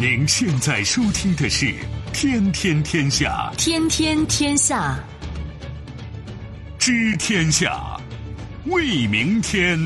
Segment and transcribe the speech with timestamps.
[0.00, 1.66] 您现在收听的是
[2.10, 4.98] 《天天天下》，天天天下，
[6.78, 8.00] 知天下，
[8.64, 9.78] 为明天。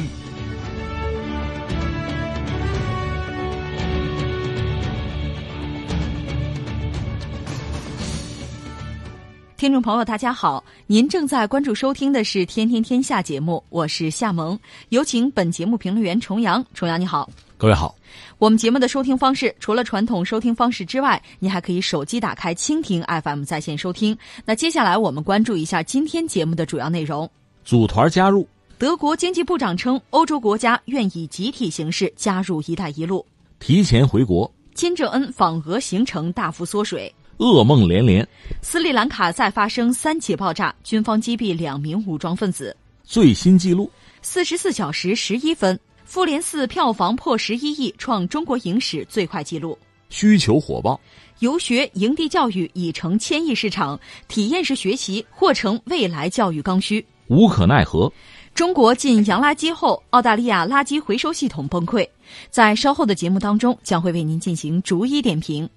[9.64, 14.58] 听众朋友，大家好，您正在关注收听的是《天天天下》节目，我是夏萌，
[14.90, 16.62] 有请本节目评论员重阳。
[16.74, 17.94] 重阳你好，各位好。
[18.36, 24.14] 我们节目的收听方式，除了传统收听方式之外，您还可以手机打开蜻蜓 FM 在线收听。
[24.44, 27.26] 那接下来我们关注一下今天节目的主要内容。
[27.64, 28.46] 组团加入，
[28.76, 33.24] 德国经济部长称，欧洲国家愿以集体形式加入“一带一路”。
[33.60, 37.10] 提前回国，金正恩访俄行程大幅缩水。
[37.38, 38.26] 噩梦连连，
[38.62, 42.76] 斯里兰卡再发生三起爆炸，军方击毙两名武装分子。
[43.02, 43.90] 最新纪录：
[44.22, 49.76] 四十四小时十一分，《复联四》票房破十一亿，创中国影史最快纪录。
[50.10, 50.98] 需求火爆，
[51.40, 57.04] 游学营地教育已成千亿市场，体验式学习或成未来教育刚需。
[57.26, 58.12] 无可奈何，
[58.54, 62.08] 中国进洋垃圾后，澳大利亚垃圾回收系统崩溃。
[62.48, 65.68] 在稍后的节目当中，将会为您进行逐一点评。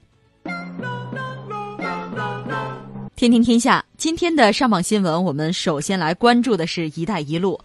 [3.17, 7.59] 天天天下，今天的上榜新闻，我们首先来关注的是一带一路。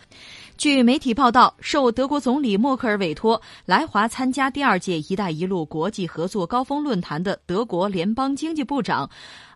[0.57, 9.11] 据媒体报道，受德国总理默克尔委托来华参加第二届“一带一路”国际合作高峰论坛的德国联邦经济部长。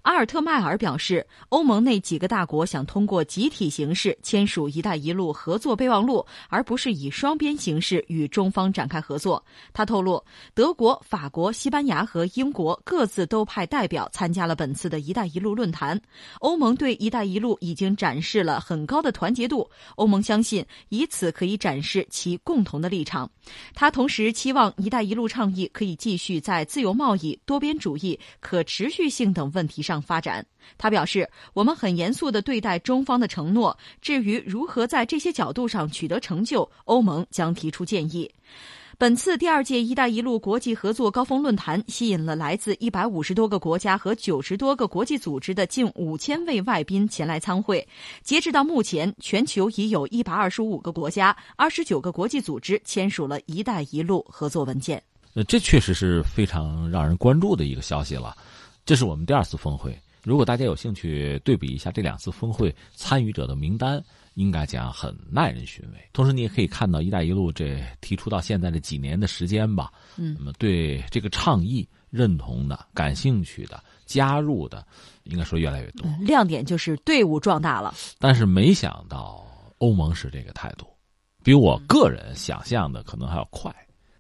[0.06, 9.44] 阿尔特迈尔表示，欧盟那几个大国想通过集体形式签署“一带一路”合作备忘录，而不是以双边形式与中方展开合作。
[9.72, 16.00] 他透露，德国、法国、西班牙和英国各自都派代表参加了本次的一带一路论坛。
[16.38, 23.28] 欧盟对“一带一路”已经展示了很高的团结度，欧盟相信以此可以展示其共同的立场。
[23.74, 29.95] 他同时期望“一带一路”倡议可以继续在自由贸易、多边主义、可持续性等问题上。
[30.00, 30.44] 发展，
[30.78, 33.76] 他表示，我们很严肃地对待中方的承诺。
[34.00, 38.30] 至于如何在这些角度上取得成就，欧盟将提出建议。
[38.98, 47.86] 本次第二届“一带一路”国际合作高峰论坛吸引了来自一百五十多个国家和九十多个国际组织的近五千位外宾前来参会。
[48.22, 55.02] 截止到目前，全球已有一百二十五个国家、二十九个国际组织签署了一带一路合作文件。
[55.34, 58.34] 呃，这确实是非常让人关注的一个消息了。
[58.86, 59.98] 这是我们第二次峰会。
[60.22, 64.02] 如果大家有兴趣对比一下这两次峰会参与者的名单，
[64.34, 66.08] 应该讲很耐人寻味。
[66.12, 74.86] 同时，你也可以看到“一带一路”这提出到现在这几年的时间吧，嗯，那么对这个倡议认同的、感兴趣的、加入的，
[75.24, 76.08] 应该说越来越多。
[76.20, 77.92] 亮点就是队伍壮大了。
[78.18, 79.44] 但是没想到
[79.78, 80.86] 欧盟是这个态度，
[81.42, 83.74] 比我个人想象的可能还要快。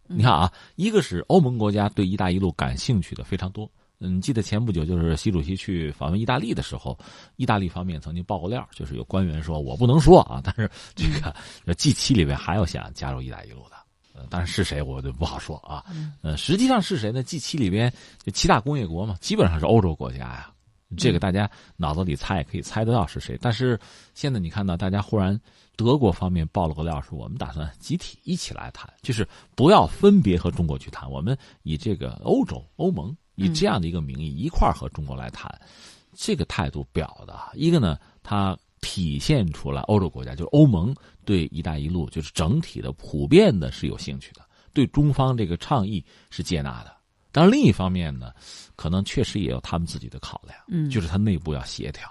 [0.08, 3.68] 你看啊，一个是欧盟国家对“一带一路”感兴趣的非常多。
[3.98, 6.98] 嗯，记得前不久就是习主席去访问意大利的时候，
[7.36, 11.34] 意大利方面曾经爆过料，就是有官员说我不能说啊，但是这个
[11.74, 13.76] G 七里面还有想加入“一带一路”的，
[14.14, 15.82] 呃，但是是谁我就不好说啊。
[16.20, 17.90] 呃，实际上是谁呢？G 七里边
[18.22, 20.50] 就七大工业国嘛，基本上是欧洲国家呀。
[20.96, 23.36] 这个大家脑子里猜也可以猜得到是谁。
[23.40, 23.80] 但是
[24.14, 25.38] 现在你看到大家忽然
[25.74, 29.26] 德国方面爆了个料，说我们打算集体一起来谈，就是
[29.56, 33.16] 不要分别和中国去谈，我们以这个欧洲欧盟。
[33.36, 35.48] 以这样的一个名义一块儿和中国来谈，
[36.14, 44.42] 这个态度表的一个呢，它体现出来欧洲国家就是欧盟对“一带一路”就是整体的普遍的是有兴趣的，
[44.72, 46.94] 对中方这个倡议是接纳的。
[47.32, 48.32] 当然，另一方面呢，
[48.76, 52.10] 可能确实也有他们自己的考量，嗯，就是它内部要协调。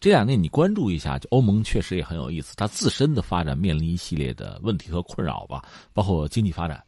[0.00, 6.82] 这两年你关注一下，就欧盟确实也很有意思，它自身的发展面临一系列的问题和困扰吧，包括经济发展。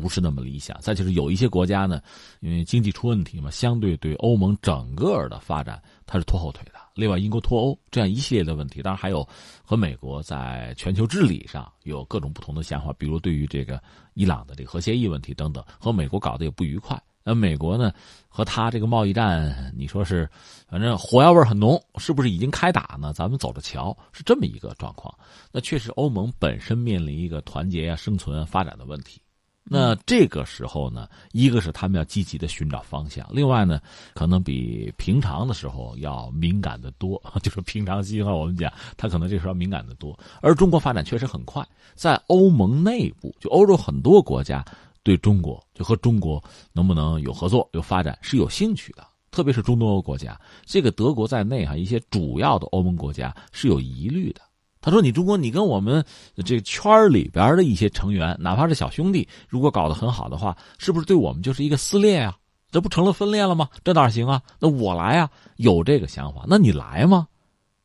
[0.00, 0.76] 不是那么理想。
[0.80, 2.00] 再就是有一些国家呢，
[2.40, 6.80] 因为经济出问题嘛，相对对欧盟整个的发展它是拖后腿的。
[6.94, 9.26] 另外，英国脱欧这样一系列的问题，当然还有
[9.62, 13.82] 和美国在全球治理上有各种不同的想法，比如对于这个
[14.14, 17.00] 伊朗的这个核协议问题等等，和美国搞得也不愉快。
[17.24, 17.92] 那美国呢，
[18.28, 20.28] 和他这个贸易战，你说是
[20.68, 23.12] 反正火药味很浓，是不是已经开打呢？
[23.14, 25.16] 咱们走着瞧，是这么一个状况。
[25.52, 29.21] 那确实，欧盟本身面临一个团结啊、生存啊、发展的问题。
[29.64, 33.80] 那这个时候呢，一个是他们要积极的寻找方向，另外呢，
[34.12, 37.22] 可能比平常的时候要敏感的多。
[37.42, 40.18] 就是平常心啊，我们讲，他可能这时候敏感的多。
[40.40, 44.64] 而中国发展确实很快，在欧盟内部，就欧洲很多国家
[45.04, 46.42] 对中国就和中国
[46.72, 54.40] 能不能有合作、有发展是有兴趣的，特别是中东欧国家，这个德国在内哈，一些主要的欧盟国家是有疑虑的。
[54.82, 56.04] 他说：“你中国，你跟我们
[56.44, 62.36] 这个圈里边的一些成员，哪怕是小兄弟，如果搞得很好的话，是不是对我们就是一个撕裂啊？
[62.70, 63.68] 这不成了分裂了吗？
[63.84, 64.42] 这哪行啊？
[64.58, 67.28] 那我来啊，有这个想法，那你来吗？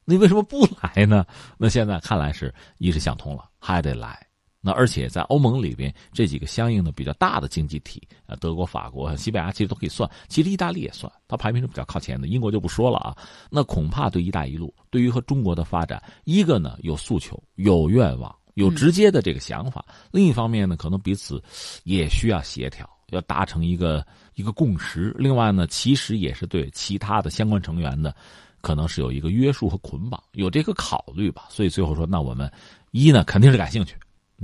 [0.05, 1.25] 你为什么不来呢？
[1.57, 4.26] 那现在看来是一是想通了，还得来。
[4.59, 12.27] 那而且在欧盟里边，这几个相应的比较大的经济体啊，德国、法国、西班牙其实都可以算，其实意大利也算，它排名是比较靠前的。
[12.27, 13.15] 英国就不说了啊。
[13.49, 19.79] 那恐怕对“一带一路”对于和中国的发展，一个呢有诉求、有愿望、有直接的这个想法；
[20.11, 21.41] 另一方面呢，可能彼此
[21.83, 25.15] 也需要协调，要达成一个一个共识。
[25.17, 28.13] 另外呢，其实也是对其他的相关成员的。
[28.59, 32.51] 可能是有一个约束和捆绑，有这个考虑吧，所以最后说，那我们
[32.91, 33.95] 一呢肯定是感兴趣，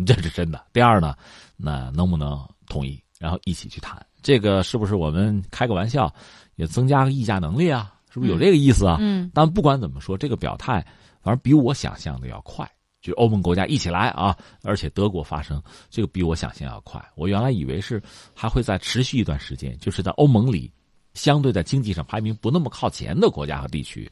[0.05, 0.65] 这是真的。
[0.73, 1.15] 第二呢，
[1.55, 6.13] 那能不能同意，然后一起去谈，这个是不是我们开个玩笑，
[6.55, 7.93] 也增加个议价能力啊？
[8.09, 8.97] 是不是有这个意思啊？
[8.99, 9.29] 嗯。
[9.33, 10.85] 但不管怎么说，这个表态
[11.21, 12.69] 反正比我想象的要快，
[13.01, 17.03] 就欧盟国家一起来啊，而且德国发声，这个比我想象要快。
[17.15, 18.01] 我原来以为是
[18.33, 20.71] 还会再持续一段时间，就是在欧盟里。
[21.13, 24.11] 相对在经济上排名不那么靠前的国家和地区，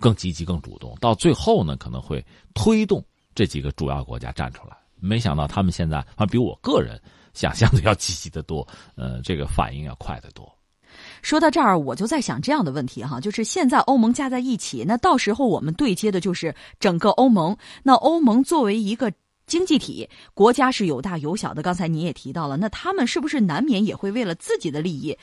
[0.00, 3.04] 更积极、更主动，到最后呢，可能会推动
[3.34, 4.74] 这几个主要国家站出来。
[5.00, 7.00] 没想到他们现在啊，比我个人
[7.34, 10.50] 想象的要积极的多，呃，这个反应要快得多。
[11.22, 17.56] 说到这儿，我就在想这样的问题哈，就是现在欧盟加在一起，那到时候我们对接的就是整个欧盟。
[17.82, 19.12] 那欧盟作为一个。
[19.48, 25.16] 经济体国家是有大有小的，刚才你也提到了，那他们是不是难免也会为了自己的利益，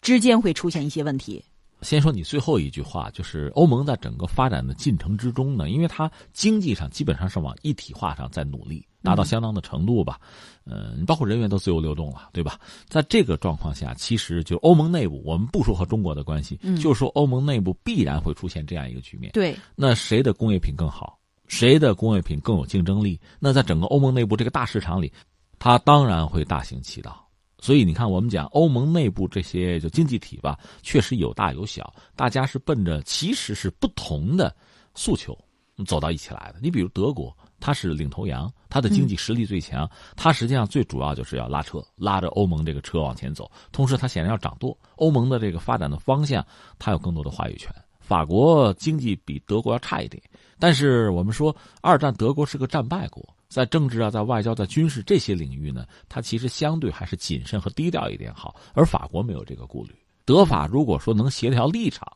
[0.00, 1.44] 之间会出现一些问题？
[1.80, 10.18] 先说你最后一句话，就是欧盟在整个发展的进程之中呢，因为它经济上基本上是往一体化上在努力，达到相当的程度吧，
[10.64, 12.58] 嗯，包括人员都自由流动了，对吧？
[12.86, 19.32] 在这个状况下，其实就欧盟内部，我们不说和中国的关系，就说欧盟内部必然会出现这样一个局面。
[19.32, 21.18] 对，那谁的工业品更好？
[21.48, 23.20] 谁的工业品更有竞争力？
[23.38, 25.12] 那在整个欧盟内部这个大市场里，
[25.58, 27.18] 它当然会大行其道。
[27.58, 34.52] 所以你看，我们讲欧盟内部这些就经济体吧，确实有大有小，大家是奔着其实是不同的
[34.94, 35.36] 诉求
[35.86, 36.60] 走到一起来的。
[36.62, 43.50] 你比如德国，它是领头羊，它的经济实力最强，它实际上最主要就是要拉车，拉着欧盟这个车往前走。
[43.70, 46.44] 同时，它显然要掌舵欧盟的这个发展的方向，
[46.78, 47.74] 它有更多的话语权。
[48.00, 50.22] 法国经济比德国要差一点，
[50.58, 58.56] 但是我们说二战德国是个战败国，在政治啊、在外交、在军事这些领域呢，它其实相对还是谨慎和低调一点好。
[58.74, 59.94] 而法国没有这个顾虑，
[60.24, 62.06] 德法如果说能协调立场，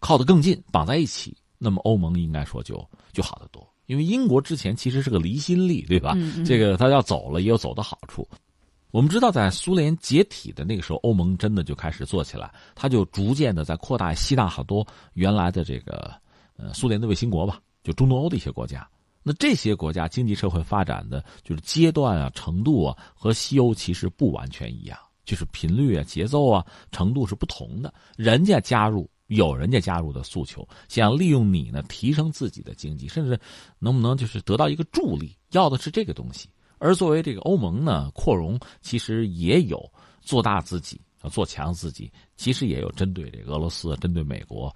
[0.00, 2.82] 靠得更近，绑在一起，那么欧盟应该说就
[3.12, 3.66] 就好得多。
[3.86, 6.14] 因为英国之前其实是个离心力，对吧？
[6.44, 8.28] 这个他要走了也有走的好处。
[8.90, 16.14] 我们知道，在苏联解体的那个时候，欧盟真的就开始做起来，它就逐渐的在扩大，吸纳好多原来的这个
[16.56, 18.88] 呃苏联的卫星国吧，就中东欧的一些国家。
[19.22, 27.92] 那这些国家经济社会发展的就是阶段啊、程度啊，和西欧其实不完全一样，就是频率啊、节奏啊、程度是不同的。
[28.16, 33.38] 人家加入有人家加入的诉求，想利用你呢提升自己的经济，甚至
[33.78, 36.48] 能不能就是得到一个助力，要的是这个东西。
[36.78, 39.90] 而作为这个欧盟呢，扩容其实也有
[40.20, 44.72] 做大自己啊、做强自己，其实也有针对这个俄罗斯、针对美国，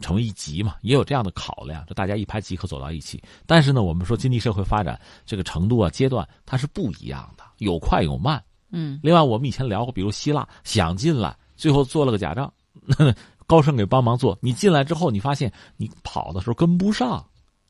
[0.00, 3.22] 成为一极嘛，也有这样的考量，就大家一拍即合走到一起。
[3.46, 8.42] 但是呢，我们说经济社会发展这个程度啊、阶段，它是不一样的，有快有慢。
[8.70, 8.98] 嗯。
[9.00, 12.52] 另外，我们以前聊过，比如希腊想进来，最后做了个假账，
[13.46, 14.38] 高盛给帮忙做。
[14.40, 17.24] 你进来之后，你发现你跑的时候跟不上。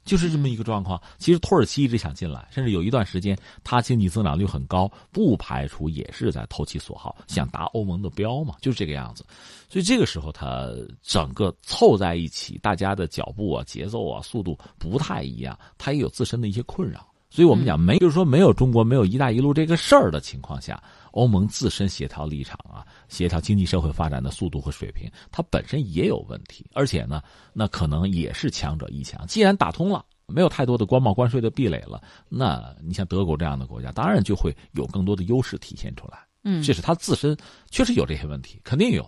[0.04, 1.00] 就是这么一个状况。
[1.16, 9.25] 其实土耳其一直想进来，甚至有一段时间，它经济增长率很高，不排除也是在投其所好，想达欧盟的标嘛，就是这个样子。
[9.66, 10.69] 所以这个时候，它
[11.00, 17.09] 整个凑在一起，大家的脚步啊、节奏啊、速度不太一样，它也有自身的一些困扰。
[17.35, 26.64] 所以我们讲，没就是说没有中国没有“一带一路”这个事儿的情况下，欧盟自身协调立场啊、协调经济社会发展的速度和水平，它本身也有问题。
[26.75, 27.21] 而且呢，
[27.53, 29.26] 那可能也是强者一强。
[29.26, 36.21] 既然打通了，没有太多的关贸关税的壁垒了，那你像德国这样的国家，当然就会有更多的优势体现出来。
[36.45, 37.37] 嗯，这是它自身
[37.69, 39.05] 确实有这些问题，肯定有。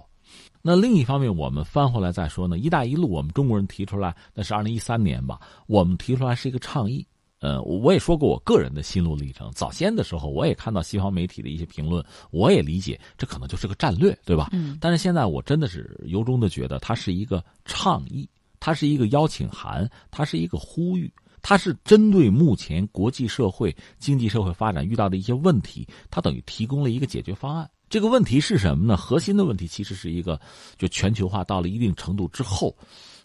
[0.62, 7.06] 那另一方面，我们翻回来再说呢，“一带一路”我们中国人提出来，那是二零一三年吧，我们提出来是一个倡议。
[7.40, 9.50] 呃，我也说过我个人的心路历程。
[9.52, 14.48] 早先的时候，我也看到西方媒体的一些评论，我也理解这可能就是个战略，对吧？
[14.52, 14.78] 嗯。
[14.80, 18.28] 但是现在我真的是由衷的觉得，它是一个倡议，
[18.58, 21.12] 它是一个邀请函，它是一个呼吁，
[21.42, 27.70] 它是针对目前国际社会经济社会发展遇到的一些问题，它等于提供了一个解决方案。
[27.88, 28.96] 这个问题是什么呢？
[28.96, 30.40] 核心的问题其实是一个，
[30.78, 32.74] 就全球化到了一定程度之后，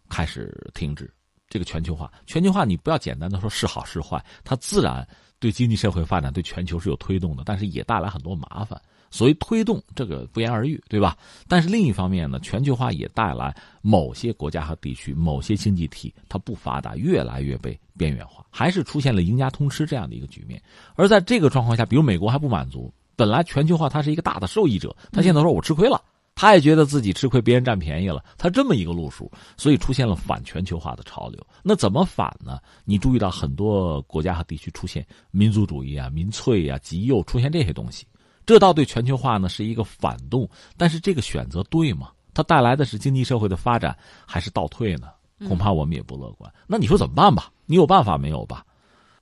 [0.10, 1.12] 开始停止。
[1.52, 5.06] 这个全球化，全球化你不要简单的说是好是坏，它自然
[5.38, 8.82] 对经济社会发展、对全球是有推动的，但是也带来很多麻烦。
[9.14, 11.18] 所谓推动，这个不言而喻，对吧？
[11.46, 20.62] 但是另一方面呢，全球化也带来某些国家和地区、某些经济体它不发达，越来越被边缘化，还是出现了赢家通吃这样的一个局面。
[20.96, 26.02] 而在这个状况下，比如美国还不满足，本来全球化它是一个大的受益者，他现在说我吃亏了。
[26.42, 28.26] 他也觉得自己吃亏，别人占便宜了。
[28.36, 31.40] 他这么一个路数，所以出现了反全球化的潮流。
[31.62, 32.60] 那怎么反呢？
[32.84, 38.08] 你注意到很多国家和地区出现民族主义啊、民粹啊、极右出现这些东西，
[38.44, 40.50] 这倒对全球化呢是一个反动。
[40.78, 42.10] 但是这个选择对吗？
[42.34, 43.96] 它带来的是经济社会的发展，
[44.26, 45.10] 还是倒退呢？
[45.48, 46.52] 恐怕我们也不乐观。
[46.66, 47.52] 那你说怎么办吧？
[47.68, 48.66] 你有办法没有吧？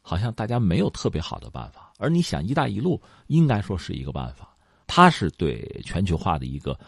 [0.02, 1.92] 好像大家没有特别好的办法。
[1.98, 4.56] 而你想，“一带一路”应该说是一个办法，
[4.88, 6.80] 它是对全球化的一个。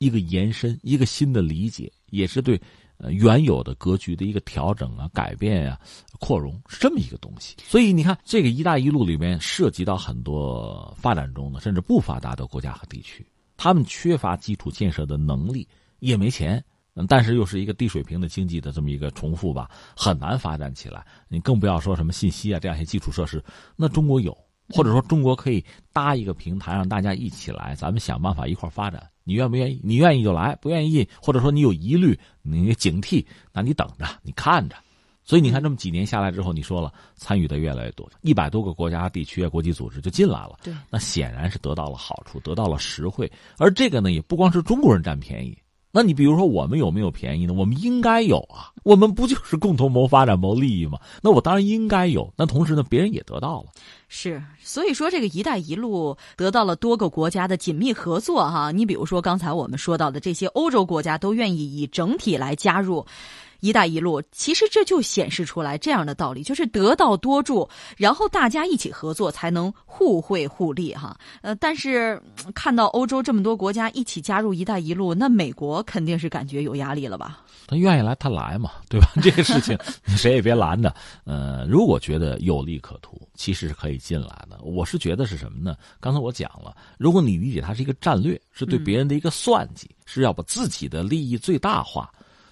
[0.00, 2.58] 一个延伸，一个新的理解，也是对
[2.96, 5.78] 呃原有的格局的一个调整啊、改变啊、
[6.18, 7.54] 扩容，是这么一个东西。
[7.62, 13.26] 所以你看，这个“一带一路”里面涉及到很多发展中的甚至不发达的国家和地区，
[13.58, 16.64] 他们缺乏基础建设的能力，也没钱，
[17.06, 21.06] 但是又是一个低水平的经济的这么一个重复吧，很难发展起来。
[21.28, 23.44] 你更不要说什么信息啊这样一些基础设施，
[23.76, 24.34] 那中国有，
[24.70, 29.09] 或者说中国可以搭一个平台，让大家一起来，咱们想办法一块发展。
[29.24, 29.80] 你愿不愿意？
[29.82, 34.76] 你愿意就来，不愿意或者说你有疑虑，你警惕，那你等着，你看着。
[35.22, 40.58] 所以你看，这么几年下来之后，你说了参与的越来越多，一百多个国家、地区啊、国际组织就进来了。
[40.64, 43.30] 对，那显然是得到了好处，得到了实惠。
[43.56, 45.56] 而这个呢，也不光是中国人占便宜。
[45.92, 47.52] 那你比如说，我们有没有便宜呢？
[47.52, 50.98] 我们应该有啊，我们不就是共同谋发展、谋利益吗？
[51.20, 52.32] 那我当然应该有。
[52.36, 53.66] 那同时呢，别人也得到了。
[54.08, 58.70] 是，所以说这个“一带一路”得到了多个国家的紧密合作哈。
[58.70, 63.04] 你比如说刚才我们说到的这些欧洲国家都愿意以整体来加入。
[63.60, 71.16] “一带一路”其实这就显示出来这样的道理，就是得道多助，然后大家一起合作，才能互惠互利哈。
[71.42, 72.20] 呃，但是
[72.54, 77.40] 看到欧洲这么多国家一起加入“一带一路”，那美国肯定是感觉有压力了吧？
[77.66, 79.08] 他愿意来，他来嘛，对吧？
[79.22, 79.78] 这个事情
[80.16, 80.92] 谁也别拦着。
[81.24, 84.58] 呃，如果觉得有利可图，其实是可以进来的。
[84.62, 85.76] 我是觉得是什么呢？
[86.00, 92.10] 刚才我讲了，如果你理解它是一个战略，是对别人的一个算计，是要把自己的利益最大化。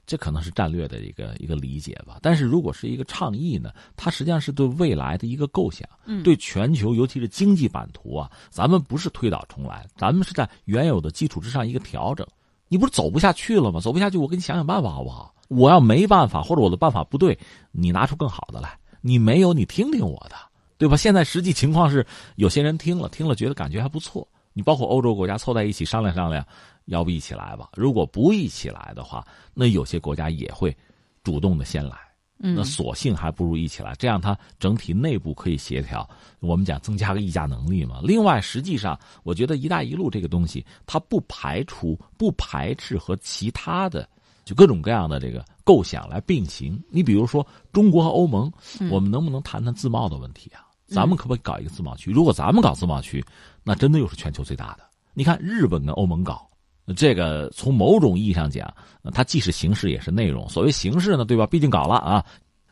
[0.09, 5.87] 这可能是战略的一个一个理解吧，但是如果是一个倡议呢，它实际上是对未来的一个构想，
[6.25, 12.27] 对全球尤其是经济版图啊，咱们不是推倒重来，咱们是在原有的基础之上一个调整。
[12.69, 13.81] 你不是走不下去了吗？
[13.81, 15.35] 走不下去，我给你想想办法好不好？
[15.49, 17.39] 我要没办法，或者我的办法不对，
[17.71, 18.79] 你拿出更好的来。
[19.03, 20.37] 你没有，你听听我的，
[20.79, 20.97] 对吧？
[20.97, 24.27] 现在实际情况是，有些人听了听了，觉得感觉还不错。
[24.55, 26.43] 你包括欧洲国家凑在一起商量商量。
[26.89, 27.71] 要不一起来吧？
[27.75, 30.77] 如果不一起来的话，那有些国家也会
[31.23, 31.97] 主动的先来。
[32.41, 36.09] 那索性还不如一起来，这样它整体内部可以协调。
[36.39, 37.99] 我们讲增加个议价能力嘛。
[38.01, 44.09] 另外，实际上我觉得“一带一路”这个东西，它不排除、不排斥和其他的
[44.45, 46.81] 就各种各样的这个构想来并行。
[46.91, 48.53] 你比如说，中国和欧盟，
[48.89, 50.63] 我们能不能谈谈自贸的问题啊？
[50.87, 52.13] 咱们可不可以搞一个自贸区？
[52.13, 53.21] 如果咱们搞自贸区，
[53.65, 54.85] 那真的又是全球最大的。
[55.13, 56.48] 你看，日本跟欧盟搞。
[56.97, 58.73] 这个从某种意义上讲，
[59.13, 60.49] 它既是形式也是内容。
[60.49, 61.47] 所谓形式呢，对吧？
[61.47, 62.25] 毕竟搞了啊，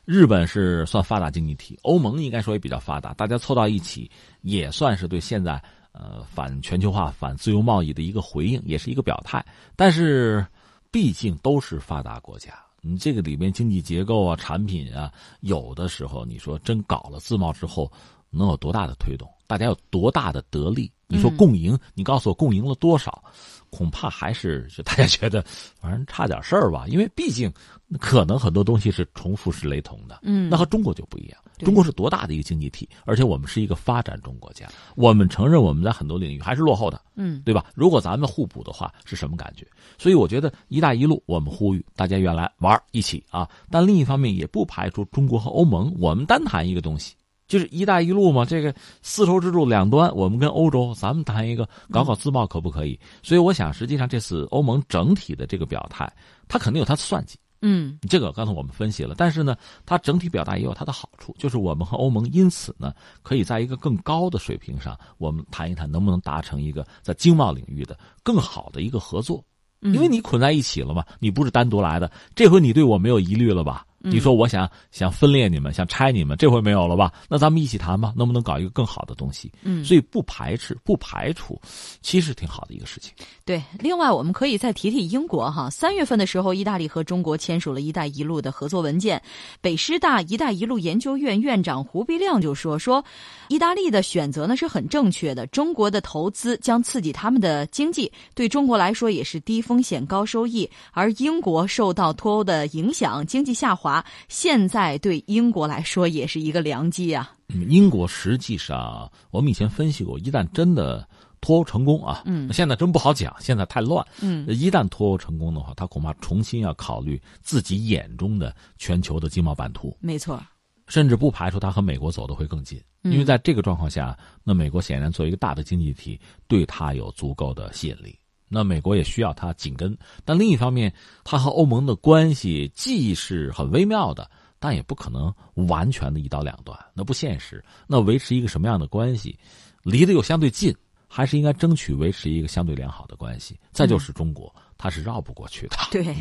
[0.05, 4.11] 日本是算发达经济体，欧盟应该说也比较发达，大家凑到一起
[4.43, 9.45] 也算是对现在呃反全球化、反自由贸易的一个回应，也是一个表态。
[9.75, 10.47] 但是，
[10.91, 17.91] 毕竟都是发达国家，你这个里面经济结构啊、产品啊，有的时候你说真搞了自贸之后，
[18.31, 19.29] 能有多大的推动？
[19.47, 20.91] 大家有多大的得利？
[21.09, 21.79] 你说共赢？
[21.95, 23.23] 你告诉我共赢了多少？
[23.71, 25.45] 恐怕还是就大家觉得，
[25.81, 26.85] 反正差点事儿吧。
[26.89, 27.53] 因为毕竟
[27.99, 30.21] 可能很多东西是重复是雷同的。
[30.23, 31.39] 嗯，那和中国就不一样。
[31.59, 34.69] 中国是多大的一个经济体，而且我们是一个发展中国家。
[34.95, 37.01] 我们承认我们在很多领域还是落后的。
[37.15, 37.65] 嗯，对吧？
[37.75, 39.67] 如果咱们互补的话，是什么感觉？
[39.97, 43.49] 所以我觉得“一带一路”，我们呼吁大家原来玩一起啊。
[43.71, 47.15] 但另一方面，也不排除中国和欧盟，我们单谈一个东西。
[47.47, 52.99] 就是“一带一路”嘛，这个丝绸之路两端，我们跟欧洲，咱们谈一个搞搞自贸可不可以？
[53.23, 56.11] 所以我想，实际上这次欧盟整体的这个表态，
[56.49, 57.39] 它肯定有它的算计。
[57.63, 69.43] 嗯，这个刚才我们分析了，但是呢，它整体表达也有它的好处，就是我们和欧盟因此呢，可以在一个更高的水平上，我们谈一谈能不能达成一个在经贸领域的更好的一个合作。
[69.83, 73.86] 因为你捆在一起了嘛，你不是单独来的，这回你对我没有疑虑了吧？
[74.11, 77.13] 你说我想想分裂你们，想拆你们，这回没有了吧？
[77.29, 79.51] 那咱们一起谈吧，能不能搞一个更好的东西？
[79.63, 81.61] 嗯，所以不排斥、不排除，
[82.03, 83.13] 其实挺好的一个事情。
[83.45, 85.69] 对，另外我们可以再提提英国哈。
[85.71, 89.21] 三月份的时候，意大利和中国签署了一带一路的合作文件。
[89.61, 93.05] 北师大一带一路研究院院长胡必亮就说：“说，
[93.49, 95.47] 意大利的选择呢是很正确的。
[95.49, 100.69] 中国的投资将刺激他们的经济，对中国来说也是低风险高收益。
[100.93, 103.96] 而英国受到脱欧的影响，经济下滑，
[104.29, 107.33] 现在对英国来说也是一个良机啊。
[107.69, 111.09] 英国实际上，我们以前分析过，一旦真的
[111.41, 120.43] 脱欧成功啊，嗯，现在真不好讲，现在太乱，嗯，一旦脱欧成功的话，他恐怕重新要考虑自己眼中的全球的经贸版图，没错，
[120.89, 128.19] 甚至不排除他和美国走的会更近，因为在这个状况下，那美国显然作为一个大的经济体，对他有足够的吸引力。
[128.49, 130.93] 那美国也需要它紧跟，但另一方面，
[131.25, 135.33] 它和欧盟的关系既是很微妙的，但也不可能
[135.69, 137.65] 完全的一刀两断，那不现实。
[137.87, 139.39] 那维持一个什么样的关系，
[139.83, 140.75] 离得又相对近，
[141.09, 143.59] 还是应该争取维持一个相对良好的关系。
[143.73, 145.77] 再就是中国，它是绕不过去的。
[145.91, 146.15] 对。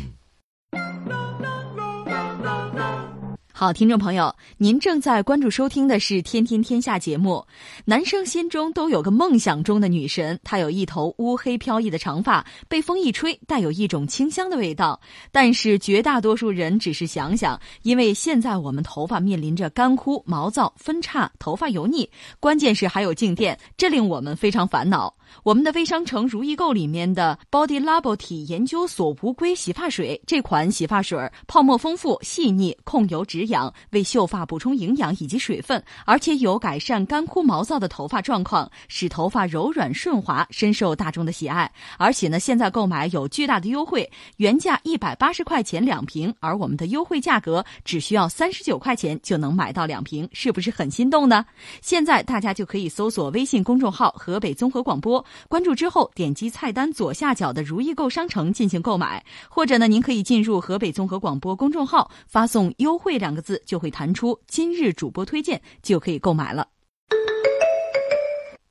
[3.58, 7.42] 好，听众朋友，您正在关注收听的是《天天天下》节目。
[7.86, 15.00] 男生心中都有个梦想中的女神，她有一头乌黑飘逸的长发，被风一吹，带有一种清香的味道。
[15.32, 22.06] 但是绝大多数人只是想想，因为现在我们头发面临着干枯、毛躁、分叉、头发油腻，
[22.38, 25.14] 关键是还有静电，这令我们非常烦恼。
[25.42, 41.70] 我们的微商城如意购里面的 Body Labo 体研究所无硅洗发水，这款洗发水泡沫丰富、细腻，控油止痒，为秀发补充营养以及水分，而且有改善干枯毛躁的头发状况，使头发柔软顺滑，深受大众的喜爱。
[41.98, 51.44] 而且呢，现在购买有巨大的优惠，原价一百八十块钱两瓶，而我们的优惠价格只需要三十九块钱就能买到两瓶，是不是很心动呢？
[51.80, 55.15] 现在大家就可以搜索微信公众号“河北综合广播”。
[55.48, 66.68] 关注之后，点击菜单左下角的如意购商城进行购买，或者呢，您可以进入河北综合广播公众号，发送“优惠”两个字，就会弹出今日主播推荐，就可以购买了。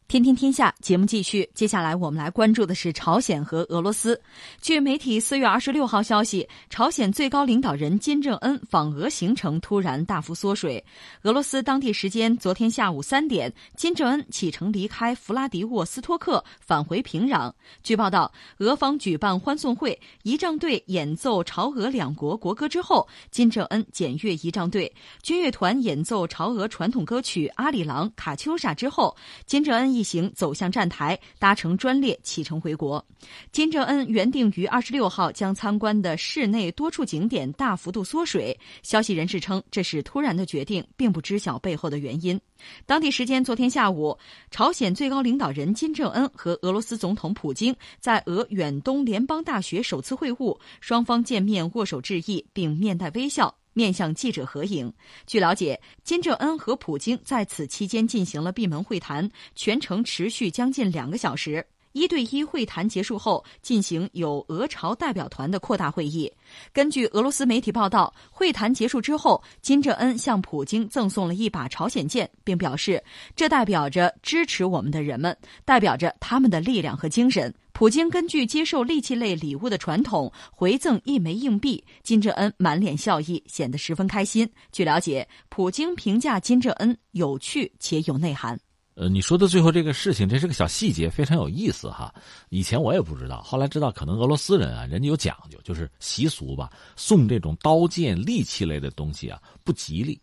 [0.07, 4.21] 天天天下节目继续，接下来我们来关注的是朝鲜和俄罗斯。
[4.61, 10.81] 据媒体四月二十六号消息，朝鲜最高领导人金正恩访俄行程突然大幅缩水。
[11.23, 17.51] 俄罗斯当地时间昨天下午三点，金正恩启程离开弗拉迪沃斯托克，返回平壤。
[17.81, 30.05] 据报道，俄方举办欢送会，仪仗队演奏朝俄两国国歌之后，金正恩检阅仪仗队，军乐团演奏朝俄传统歌曲《阿里郎》《卡秋莎》之后，金正恩一。
[30.05, 33.03] 行走向站台，搭乘专列启程回国。
[33.51, 38.55] 金正恩原定于二十六号将参观的市内多处景点大幅度缩水。
[38.83, 42.39] 消息人士称，这是突然的决定，并不知晓背后的原因。
[42.85, 44.15] 当地时间昨天下午，
[44.51, 53.55] 朝鲜最高领导人金正恩和俄罗斯总统普京在俄远东联邦大学首次会晤，双方见面握手致意，并面带微笑。
[53.75, 54.91] 面向记者合影。
[55.27, 61.63] 据了解，金正恩和普京在此期间进行了闭门会谈，全程持续将近两个小时。
[61.91, 66.29] 一对一会谈结束后，进行有俄朝代表团的扩大会议。
[66.73, 73.01] 根据俄罗斯媒体报道，会谈结束之后，金正恩向普京赠送了一把朝鲜剑，并表示
[73.33, 77.53] 这代表着支持我们的人们，代表着他们的力量和精神。
[77.75, 81.83] 普京根据接受利器类礼物的传统，回赠一枚硬币。
[82.03, 84.49] 金正恩满脸笑意，显得十分开心。
[84.71, 88.57] 据了解，普京评价金正恩有趣且有内涵。
[88.93, 92.15] 呃，你说的最后这个事情，这是个小细节，非常有意思哈。
[92.47, 100.17] 以前我也不知道，后来知道，可能俄罗斯人啊，人家有讲究，就是习俗吧，送这种刀剑利器类的东西啊，不吉利，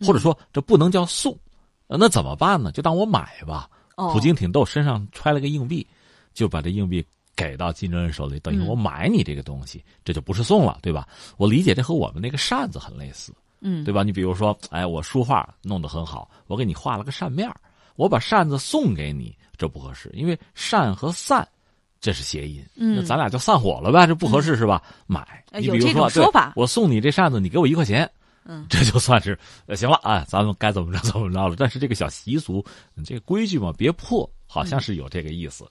[0.00, 1.38] 或者说这不能叫送，
[1.86, 2.72] 那怎么办呢？
[2.72, 3.70] 就当我买吧。
[4.12, 5.86] 普京挺逗，身上揣了个硬币，
[6.36, 7.02] 就把这硬币
[7.34, 11.08] 给到金正恩手里，等于我买你这个东西，这就不是送了，对吧？
[11.38, 14.02] 我理解这和我们那个扇子很类似，嗯，对吧？
[14.02, 17.50] 你比如说，哎，我书画弄得很好，我给你画了个扇面
[17.96, 21.46] 我把扇子送给你，这不合适，因为扇和散，
[21.98, 22.62] 这是谐音。
[22.76, 24.82] 嗯，那咱俩就散伙了呗，这不合适是吧？
[25.06, 28.10] 买，你比如说，说法，我送你这扇子，你给我一块钱，
[28.44, 29.38] 嗯，这就算是
[29.74, 31.56] 行了啊，咱们该怎么着 怎么着了。
[31.56, 32.62] 但是这个小习俗，
[33.04, 35.66] 这个规矩嘛，别破，好像是有这个意思。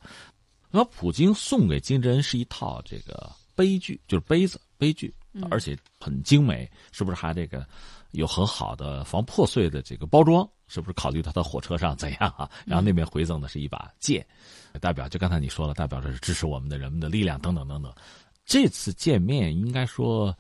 [0.75, 5.13] 那么，普京送给金正恩是一套这个杯具，就是杯子杯具，
[5.49, 7.65] 而且很精美，是不是还这个？
[8.11, 12.49] 有很好的防破碎的这个包装，是不是考虑到他的火车上怎样啊？
[12.65, 14.25] 然后那边回赠的是一把剑，
[14.79, 17.93] 代表就刚才你说了，代表着是支持我们的人们的力量等等等等。
[18.45, 20.33] 这次见面应该说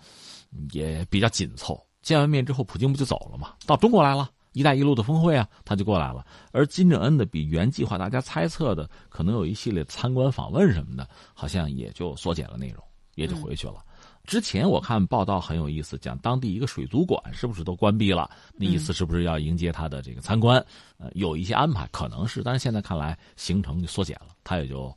[0.71, 3.55] 也比较紧凑，见完面之后，普京不就走了吗？
[3.65, 6.25] 到中国来了，“一带一路”的峰会啊，他就过来了。
[6.51, 13.83] 而金正恩的比原计划大家猜测的可能有一系列参观访问什么的，好像也就缩减了内容，也就回去了。
[14.23, 18.27] 之前我看报道很有意思，讲当地一个水族馆是不是都关闭了？
[18.55, 20.57] 那意思是不是要迎接他的这个参观？
[20.97, 24.91] 呃，有一些安排，可能是，但是现在看来行程就缩减了，他也就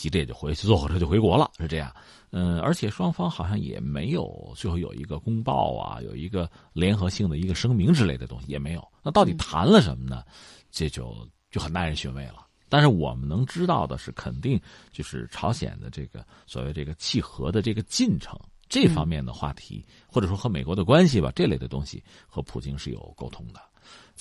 [0.00, 1.94] 急着也就回去坐火车就回国了，是这样。
[2.30, 8.82] 嗯，而且双方好像也没有最后有一个公报啊，有一个联合性的一个声明之类的东西也没有。
[9.02, 10.24] 那到底谈了什么呢？
[10.70, 12.46] 这就就很耐人寻味了。
[12.70, 14.58] 但是我们能知道的是，肯定
[14.90, 18.40] 就是朝鲜的这个所谓这个契合的这个进程。
[18.70, 23.60] 这方面的话题，或者说和美国的关系吧，这类的东西和普京是有沟通的。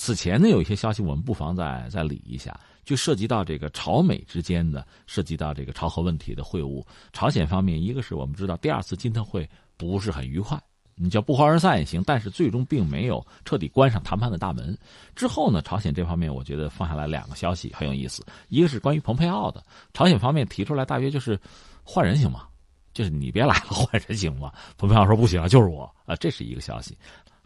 [0.01, 6.81] 此前呢，有一些消息，我们不妨再再理一下，就涉及到这个朝美之间的，涉及到这个朝核问题的会晤。
[7.11, 10.57] 朝鲜方面，一个是我们知道第二次金特会不是很愉快，
[10.95, 14.75] 你叫不欢而散也行，但是最终并没有彻底关上谈判的大门。
[15.17, 19.61] 之后呢，朝鲜这方面我觉得放下来两个消息很有意思，一个是关于蓬佩奥的，
[19.93, 21.37] 朝鲜方面提出来大约就是
[21.83, 22.47] 换人行吗？
[22.93, 24.53] 就是你别来了，换人行吗？
[24.77, 26.97] 彭佩奥说不行，就是我啊，这是一个消息。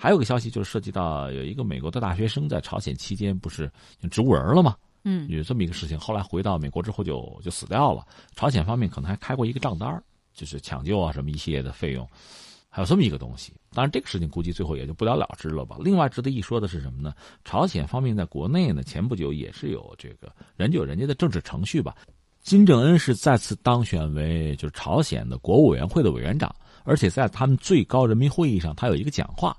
[0.04, 3.72] 还有个消息就是涉及到有一个美国的大学生在朝鲜期间不是
[4.12, 4.76] 植物人了吗？
[5.06, 5.98] 嗯，有这么一个事情。
[5.98, 8.06] 后来回到美国之后就就死掉了。
[8.36, 12.06] 朝鲜方面可能还开过一个账单就是抢救啊什么一系列的费用，
[12.68, 13.54] 还有这么一个东西。
[13.72, 15.78] 当然这个事情估计最后也就不了了之了吧。
[15.80, 17.14] 另外值得一说的是什么呢？
[17.46, 21.96] 朝鲜方面在国内呢，前不久也是有这个人就有人家的政治程序吧。
[22.42, 29.56] 金正恩是再次当选为就是朝鲜的国务委员会的委员长，而且在他们最高人民会议上，他有一个讲话，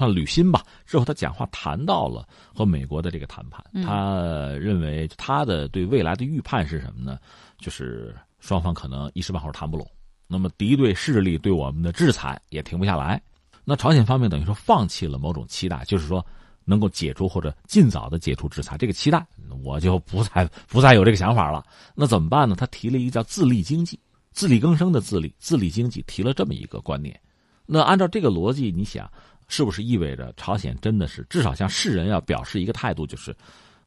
[0.00, 0.64] 像履新吧。
[0.84, 7.18] 之后他讲话谈到了和美国的这个谈判，他认为他的对未来的预判是什么呢？
[7.58, 9.86] 就是双方可能一时半会儿谈不拢，
[10.26, 13.22] 那么敌对势力对我们的制裁也停不下来。
[13.64, 16.24] 那朝鲜方面等于说放弃了某种期待，就是说。
[16.62, 19.26] 能够解除或者尽早的解除制裁，这个期待
[19.64, 21.64] 我就不再不再有这个想法了。
[21.96, 22.54] 那怎么办呢？
[22.54, 23.98] 他提了一个叫自立经济、
[24.30, 27.18] 自力更生的自立、自立经济，提了这么一个观念。
[27.66, 29.10] 那按照这个逻辑，你想，
[29.50, 33.36] 是不是意味着朝鲜真的是至少向世人要表示一个态度，就是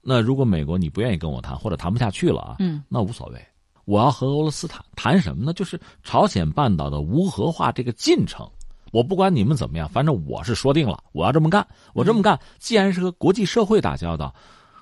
[0.02, 3.42] 那如果美国你不愿意跟我谈，或者谈不下去了啊，嗯，那无所谓，
[3.86, 5.54] 我要和俄罗斯谈谈什么呢？
[5.54, 8.46] 就是朝鲜半岛的无核化这个进程。
[8.92, 11.66] 我不管你们怎么样，反正我是说定了，我要这么干。
[11.94, 14.32] 我这么干，既然是和国际社会打交道，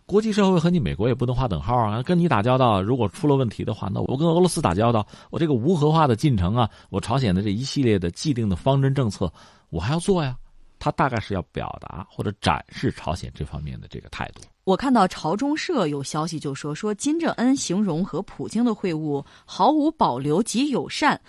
[0.06, 2.04] 国际社会和你美国也不能划等号啊。
[2.04, 9.32] 跟你打交道，如果出了问题的话，那我跟俄罗斯打交道，我这个无核化的进程啊，我朝鲜的这一系列的既定的方针政策，
[9.70, 10.36] 我还要做呀。
[10.82, 14.42] 他大概是要表达或者展示朝鲜这方面的这个态度。
[14.64, 21.20] 我看到朝中社有消息就说，说金正恩形容和普京的会晤毫无保留及友善，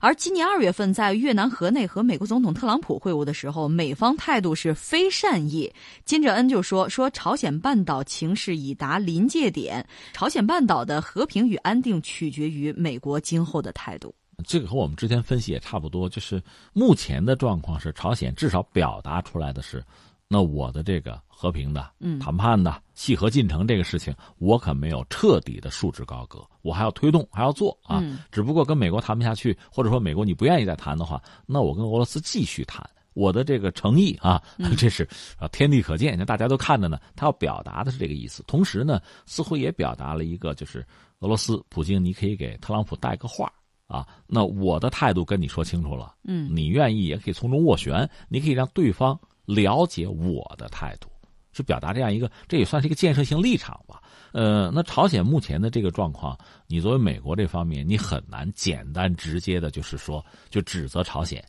[0.00, 5.72] 而今年二月份在越南河内和美国总统特朗普会晤的时候，美方态度是非善意。
[6.04, 14.14] 金正恩就说，说朝鲜半岛情势已达临界点，朝鲜半岛的和平与安定取决于美国今后的态度。
[14.46, 16.40] 这个和我们之前分析也差不多，就是
[16.72, 19.84] 目前的状况是，朝鲜至少表达出来的是，
[20.28, 28.02] 那我的这个和平的、谈判的、契合进程这个事情，我可没有彻底的束之高阁，我还要推动，还要做啊。
[28.30, 34.40] 只不过跟美国谈不下去，或者说美国你不愿意再谈的话，那我跟俄罗斯继续谈，我的这个诚意啊，
[34.78, 37.00] 这是啊天地可见，那大家都看着呢。
[37.16, 40.86] 他要表达的是这个意思，同时呢，似乎也表达了一个，就是
[41.18, 43.52] 俄罗斯普京，你可以给特朗普带个话。
[43.88, 51.08] 啊，那我的态度跟你说清楚了，嗯，你愿意也可以从中斡旋，你可以让对方了解我的态度，
[51.52, 54.00] 是表达这样一个，这也算是一个建设性立场吧。
[54.32, 61.42] 呃，那朝鲜目前的这个状况，你作为美国这方面，你很难简单直接的，就是说就指责朝鲜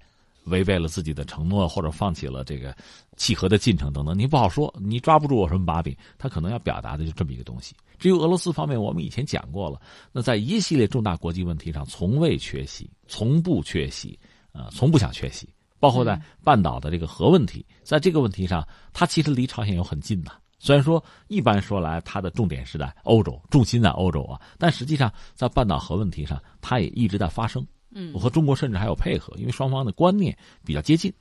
[0.45, 2.73] 违背了自己的承诺，或者放弃了这个
[3.17, 7.75] 契合的进程等等，你不好说，你抓不住我什么把柄，他可能要表达的就这么一个东西。
[8.00, 9.80] 至于俄罗斯方面，我们以前讲过了。
[10.12, 14.18] 那在一系列重大国际问题上，从未缺席，从不缺席，
[14.54, 15.48] 呃，从不想缺席。
[15.80, 20.32] 包括在半岛的这个核问题，在这个问题上，它其实离朝鲜有很近呐。
[20.60, 27.66] 虽然说一般说来，它的重点是在欧洲，重心在欧洲啊，但实际上在半岛核问题上，它也一直在发生。
[27.92, 31.14] 嗯，我和中国甚至还有配合，因为双方的观念比较接近，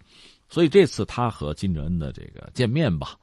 [0.49, 3.17] 所以这次他和金正恩的这个见面吧，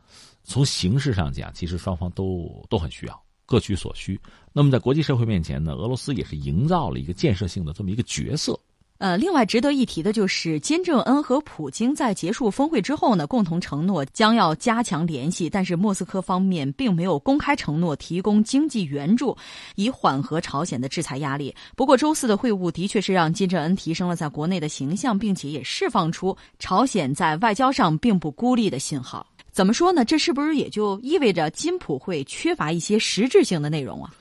[0.45, 3.24] 从形式上讲，其实双方都都很需要。
[3.45, 4.19] 各取所需。
[4.53, 8.59] 那么，在国际社会面前呢，俄罗斯也是营造了一个建设性的这么一个角色。
[8.97, 19.35] 呃，另外值得一提的就是，金正恩和普京在结束峰会之后呢，共同承诺将要加强联系，但是莫斯科方面并没有公开承诺提供经济援助，
[19.75, 21.53] 以缓和朝鲜的制裁压力。
[21.75, 29.27] 不过，周四的会晤的确是让金正恩提升了在国内的形象，并且也释放出朝鲜在外交上并不孤立的信号。
[29.55, 30.03] 怎么说呢？
[30.03, 34.13] 这是不是也就意味着金普会缺乏一些实质性的内容啊？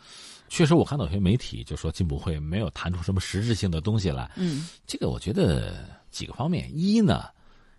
[0.49, 4.31] 确实，我看到有些媒体就说金普会没有谈出什么实质性的东西来。
[4.37, 7.25] 嗯，这个我觉得几个方面：一呢，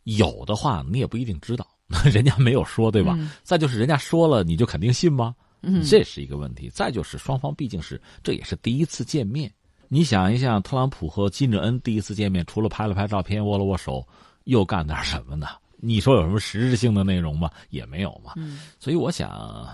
[0.04, 1.66] 有的话你也不一定知道，
[2.12, 3.18] 人家没有说，对吧？
[3.42, 5.34] 再就是人家说了，你就肯定信吗？
[5.62, 6.70] 嗯，这是一个问题。
[6.70, 9.50] 再就是双方毕竟是这也是第一次见面，
[9.88, 14.06] 你想一想，特朗普和金正恩第一次见面，除了拍了拍照片、握了握手，
[14.44, 15.48] 又干点什么呢？
[15.78, 17.50] 你说有什么实质性的内容吗？
[17.70, 18.34] 也没有嘛。
[18.36, 19.68] 嗯，所以我想，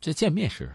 [0.00, 0.74] 这见面是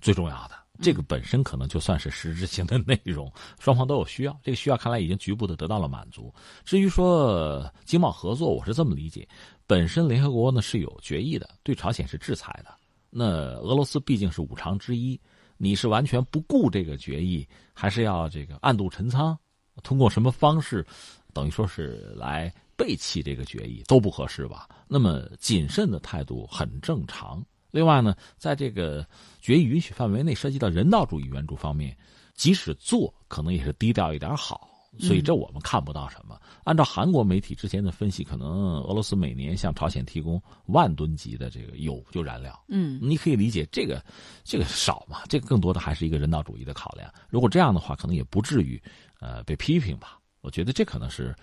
[0.00, 0.60] 最重要的。
[0.80, 4.36] 这个本身可能就算是实质性的内容， 双方都有需要。
[4.42, 6.32] 这个需要看来已经局部的得到了满足。
[6.64, 9.28] 至于说经贸合作，我是这么理解：
[9.66, 12.74] 本身联合国呢是有决议的，对朝鲜是制裁的。
[13.10, 13.24] 那
[13.58, 15.20] 俄罗斯毕竟是五常之一，
[15.56, 19.38] 你是完全不顾这个决议，还是要这个暗度陈仓？
[19.82, 20.84] 通过什么方式，
[21.32, 24.68] 等于说是来背弃这个决议，都不合适吧？
[24.88, 27.44] 那么谨慎的态度很正常。
[27.70, 29.06] 另外呢，在这个
[29.40, 31.96] 决议允许范围内，涉及到人道主义援助方面，
[32.34, 34.68] 即使做，可能也是低调一点好。
[34.98, 36.38] 所以这我们看不到什么。
[36.64, 42.62] 按照韩国媒体之前的分析，可能俄罗斯每年向朝鲜提供万吨级的这个油就燃料。
[42.68, 44.04] 嗯，你可以理解这个，
[44.44, 45.22] 这个少嘛？
[45.30, 47.10] 这个更多的还是一个人道主义的考量。
[47.30, 48.78] 如果这样的话，可能也不至于
[49.18, 50.18] 呃被批评吧。
[50.42, 51.34] 我觉得这可能是。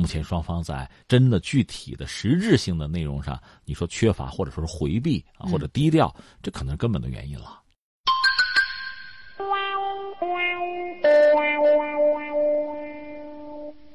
[0.00, 7.60] 目前双方在真的具体的实质性的内容上，你说缺乏或者说是回避啊，或者低调，这可能是根本的原因了。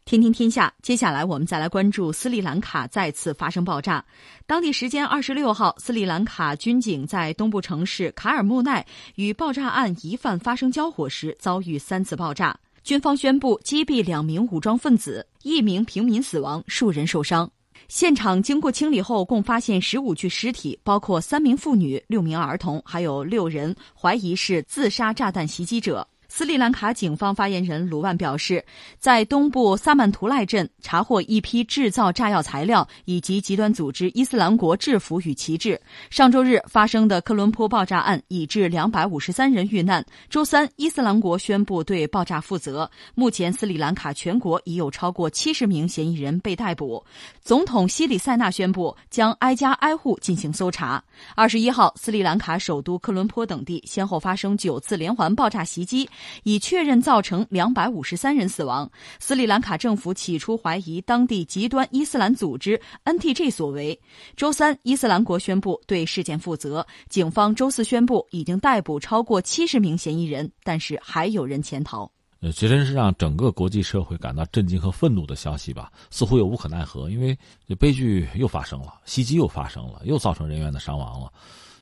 [0.05, 4.05] 听听天下，接下来我们再来关注斯里兰卡再次发生爆炸。
[4.45, 12.55] 当地时间二十六号，斯里兰卡军警在东部城市卡尔木奈与爆炸案疑犯发生交火时，遭遇三次爆炸。
[12.85, 17.49] 军方宣布击毙两名武装分子，一名平民死亡，数人受伤。
[17.87, 26.07] 现场经过清理后，共发现十五具尸体，包括三名妇女、六名儿童，还有六人怀疑是自杀炸弹袭击者。
[26.37, 28.61] 斯里兰卡警方发言人鲁万表示，
[28.99, 35.79] 在东部萨曼图赖镇查获一批制造炸药材料以及极端组织伊斯兰国制服与旗帜。
[36.09, 40.05] 上周日发生的科伦坡爆炸案已致两百五十三人遇难。
[40.29, 42.91] 周三，伊斯兰国宣布对爆炸负责。
[43.13, 47.01] 目前，斯里兰卡全国已有超过七十名嫌疑人被逮捕。
[47.41, 51.01] 总统西里塞纳宣布将挨家挨户进行搜查。
[51.33, 56.05] 二十一号，斯里兰卡首都科伦坡等地先后发生九次连环爆炸袭击。
[56.43, 58.89] 已确认造成两百五十三人死亡。
[59.19, 63.99] 斯里兰卡政府起初怀疑当地极端伊斯兰组织 NTG 所为。
[64.35, 66.85] 周三，伊斯兰国宣布对事件负责。
[67.09, 72.09] 警方周四宣布已经逮捕超过七十名嫌疑人，但是还有人潜逃。
[72.41, 75.91] 呃，这真是让整个国际社会感到震惊和愤怒的消息吧？
[76.11, 77.35] 似乎又无可奈何，因为
[77.67, 81.31] 这悲剧又发生了，袭击又发生了，又造成人员的伤亡了。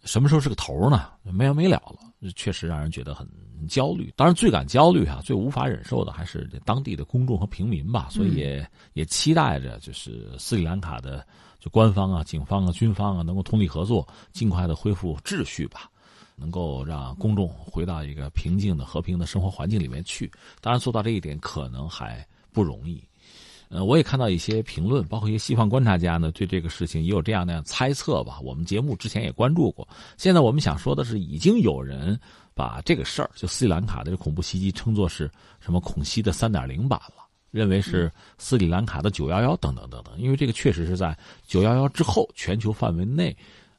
[0.04, 1.10] 什么时候是个头呢？
[1.24, 3.28] 没完没了了，确实让人觉得很
[3.70, 4.14] 焦虑。
[4.18, 8.08] 当然，最感焦虑啊，最无法忍受的还是当地的公众和平民吧。
[8.10, 11.26] 所以也也期待着，就是斯里兰卡的
[11.60, 15.90] 就官方啊、警方啊、军方啊，能够通力合作，尽快的恢复秩序吧，
[16.36, 20.30] 能够让公众回到一个平静的、和平的生活环境里面去。
[20.60, 23.02] 当然，做到这一点可能还不容易。
[23.74, 28.40] 呃，我也看到一些评论，包括一些西方观察家呢，对这个事情也有这样那样猜测吧。
[28.40, 29.88] 我们节目之前也关注过。
[30.16, 32.20] 现在我们想说的是，已经有人
[32.54, 35.28] 把这个事儿，就斯里兰卡的这恐怖袭击，称作是
[35.60, 40.14] 什么恐袭的三点零版了，认为是斯里兰卡的九幺幺等等等等。
[40.20, 43.36] 因为这个确实是在九幺幺之后，全球范围内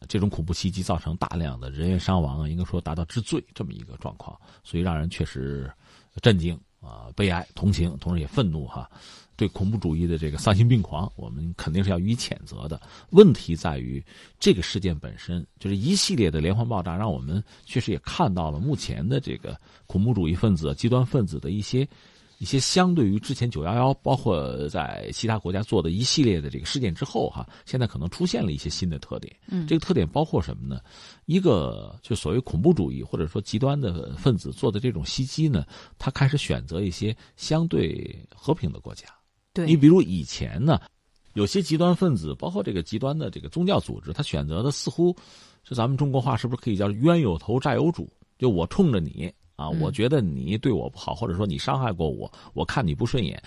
[0.09, 5.73] 这种恐怖袭击造成大量的人员伤亡，应该说达到之最这么一个状况，所以让人确实
[6.21, 8.91] 震惊啊、悲哀、同情，同时也愤怒哈。
[9.37, 12.81] 对恐怖主义的这个丧心病狂，我们肯定是要予以谴责的。
[13.11, 14.05] 问题在于，
[14.39, 21.87] 这个事件本身就是一系列的连环爆炸，让我们确实也看到了目前的这个恐怖主义分子、极端分子的一些。
[22.39, 29.35] 一些相对于之前九幺幺，包括在其他国家做的一系列的这个事件之后，哈，现在可能出现了一些新的特点。
[29.47, 30.81] 嗯，这个特点包括什么呢？
[31.27, 35.65] 一个就所谓恐怖主义或者说极端的分子做的这种袭击呢，
[35.97, 39.07] 他开始选择一些相对和平的国家。
[39.55, 40.79] 对你比如以前呢，
[41.33, 45.17] 有些极端分子，包括这个极端的这个宗教组织，他选择的似乎
[45.63, 48.07] 是咱们中国话是不是可以叫冤有头债有主？
[48.37, 49.33] 就我冲着你。
[49.57, 53.41] 啊，我觉得你对我不好，或者说你伤害过我，我看你不顺眼，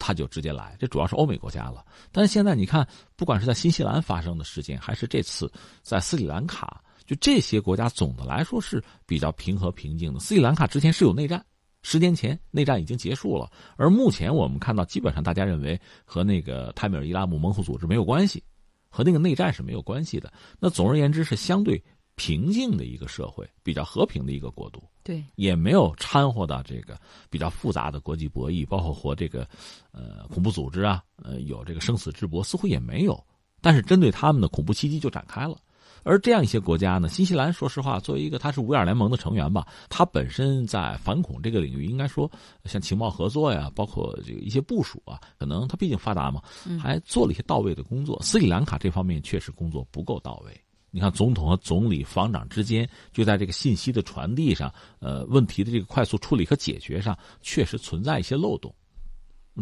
[0.00, 0.76] 他就直接来。
[0.80, 1.84] 这主要是欧美国家了。
[2.10, 5.48] 但是现在你看，不管是在新西兰发生的事件，还是这次
[5.80, 10.18] 在斯里兰卡，就这些国家总的来说是比较平和平静的。
[10.18, 11.46] 斯里兰卡之前是有内战，
[11.84, 18.42] 十年前内战已经结束了，而目前我们看到，基本上大家认为和那个泰米尔伊拉姆门户组织没有关系，
[18.88, 20.32] 和那个内战是没有关系的。
[20.58, 21.80] 那总而言之是相对。
[22.16, 26.96] 平静的一个社会，比较和平的一个国度，对，也没有掺和到这个
[27.28, 29.44] 比较复杂的国际博弈，包括和这个
[29.90, 33.20] 呃恐怖组织啊，呃有这个生死之搏，似乎也没有。
[33.60, 35.56] 但是针对他们的恐怖袭击就展开了。
[36.04, 42.30] 而这样一些国家呢，新西兰说实话，作为一个它是五眼联盟的成员吧，它本身在反恐这个领域，应该说
[42.66, 46.42] 像情报合作呀，包括这个一些部署啊，可能它毕竟发达嘛，
[46.80, 48.20] 还做了一些到位的工作。
[48.22, 50.60] 斯里兰卡这方面确实工作不够到位。
[50.90, 58.72] 你看，总统和总理、防长之间就在这个信息的传递上，呃，问题的这个快速处理和解决上，确实存在一些漏洞。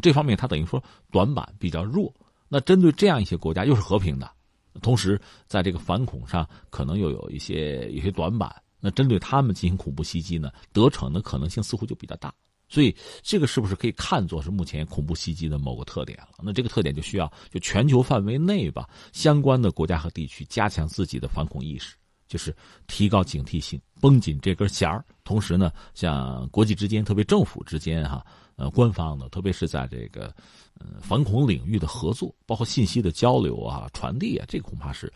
[0.02, 2.12] 这方面他等于说短板比较弱。
[2.48, 4.30] 那针对这样一些国家，又是和平的，
[4.80, 8.54] 同时在这个反恐上可能又有一些有些短板。
[8.80, 12.34] 那针对他们进行恐怖袭击呢，得逞的可能性似乎就比较大。
[12.68, 16.28] 所以，这个是不是可以看作是目前恐怖袭击的某个特点了？
[16.42, 21.94] 那这个特点就需要就全球范围内吧，相关的国家和地区加强自己的反恐意识，
[22.26, 22.56] 就是
[22.86, 25.04] 提高警惕性，绷紧这根弦儿。
[25.22, 30.34] 同时呢，像国际之间，特别政府之间哈，呃，官方的，特别是在这个
[30.78, 35.12] 呃反恐领域的合作，包括信息的交流啊、传递啊，这个恐怕是。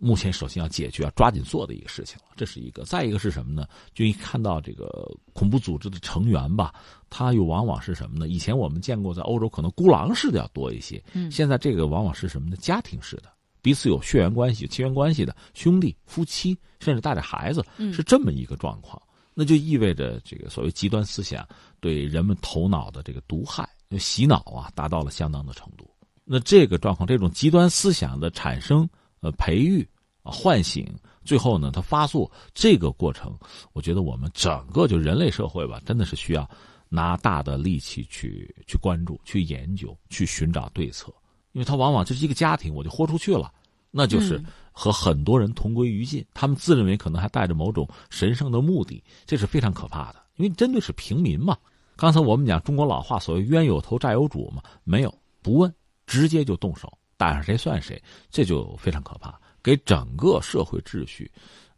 [0.00, 2.82] 目前首先要解决、要抓紧做的一个事情了，这是一个。
[2.82, 3.64] 再一个是什么呢？
[3.94, 6.74] 就一看到这个恐怖组织的成员吧，
[7.08, 8.26] 他又往往是什么呢？
[8.26, 12.56] 以前我们见过，在欧洲可能孤狼式的要多一些，嗯，现在这个往往是什么呢？
[12.56, 13.28] 家庭式的，
[13.62, 19.00] 彼此有血缘关系、亲缘关系的兄弟、夫妻，甚至带着孩子，是这么一个状况。
[19.34, 21.46] 那就意味着这个所谓极端思想
[21.80, 23.68] 对人们头脑的这个毒害、
[23.98, 25.90] 洗脑啊，达到了相当的程度。
[26.24, 28.88] 那这个状况，这种极端思想的产生。
[29.20, 29.88] 呃，培育
[30.22, 30.86] 啊，唤醒，
[31.24, 33.34] 最后呢，它发作这个过程，
[33.72, 36.46] 我觉得我们整个就人类社会吧，真的是需要
[36.90, 41.10] 拿大的力气去去关注、去研究、去寻找对策，
[41.52, 43.50] 因为它往往就是一个家庭，我就豁出去了，
[43.90, 44.38] 那就是
[44.76, 51.56] 和很多人同归于尽，他们自认为可能还带着某种神圣的目的，这是非常可怕的，因为针对是平民嘛。
[51.96, 55.72] 刚才我们讲中国老话，所谓冤有头债有主嘛，没有不问，
[56.06, 56.92] 直接就动手。
[57.16, 61.30] 打上谁算谁，这就非常可怕，给整个社会秩序、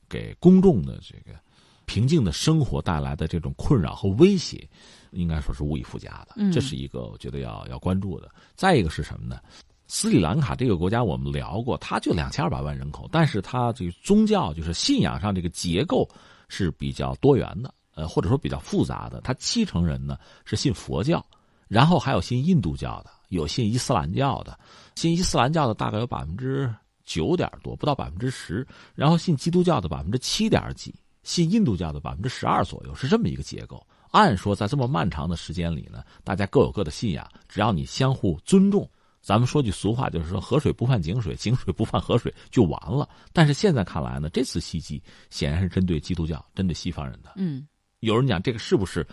[0.08, 1.38] 给公众的这个
[1.84, 4.66] 平静的生活带来的这种困扰和威胁，
[5.10, 6.50] 应该说是无以复加的。
[6.50, 8.30] 这是一个我觉得要要关注的。
[8.54, 9.38] 再一个是什么呢？
[9.88, 16.08] 斯里兰卡这个国家我们聊过，它就两千二百万人口，但是它这个宗教就是信仰上这个结构
[16.48, 19.20] 是比较多元的，呃，或者说比较复杂的。
[19.22, 21.24] 它七成人呢是信佛教，
[21.68, 23.10] 然后还有信印度教的。
[23.28, 24.56] 有信伊斯兰教的，
[24.94, 26.72] 信伊斯兰教的大概有百分之
[27.04, 28.64] 九点多，不到百分之十。
[28.94, 30.94] 然后信基督教的百分之七点几，
[31.24, 33.84] 信印度教的百分之十二左右，是这么一个结构。
[34.12, 38.88] 按说在这么漫长的时间里呢，大家各有各的信仰，只要你相互尊重，
[39.26, 43.08] 咱们说句俗话，就是说河水不犯井水，井水不犯河水就完了。
[43.32, 47.32] 但是现在看来呢，这次袭击显然是针对基督教，针对西方人的。
[47.34, 47.66] 嗯，
[47.98, 49.04] 有人讲这个是不是？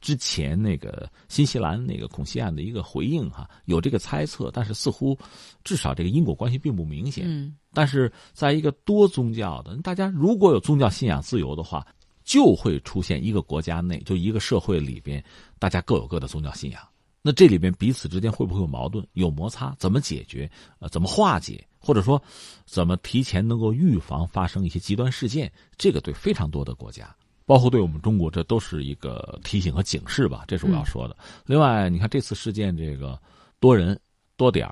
[0.00, 5.16] 之前那个新西兰那个恐袭案的一个回应哈，有这个猜测，但是似乎
[5.62, 7.26] 至少这个因果关系并不明显。
[7.28, 11.86] 嗯，但是在一个多宗教的，大家如果有宗教信仰自由的话，
[12.24, 15.22] 就会出现一个国家内就一个社会里边，
[15.60, 16.82] 大家各有各的宗教信仰。
[17.22, 19.74] 那这里边彼此之间会不会有矛盾、有摩擦？
[19.78, 20.50] 怎么解决？
[20.78, 21.66] 呃，怎么化解？
[21.78, 22.22] 或者说，
[22.64, 25.50] 怎么提前能够预防发生一些极端事件？
[25.76, 27.14] 这个对非常多的国家。
[27.46, 31.16] 包括对我们中国，这都是一个提醒和警示吧，这是我要说的。
[31.46, 33.20] 另外，你看这次事件，这个
[33.58, 33.98] 多人
[34.36, 34.70] 多点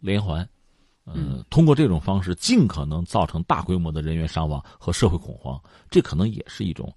[0.00, 0.48] 连环，
[1.04, 6.92] 嗯，通过这种方式尽可能造成大规模的人员伤亡和社会恐慌，这可能也是一种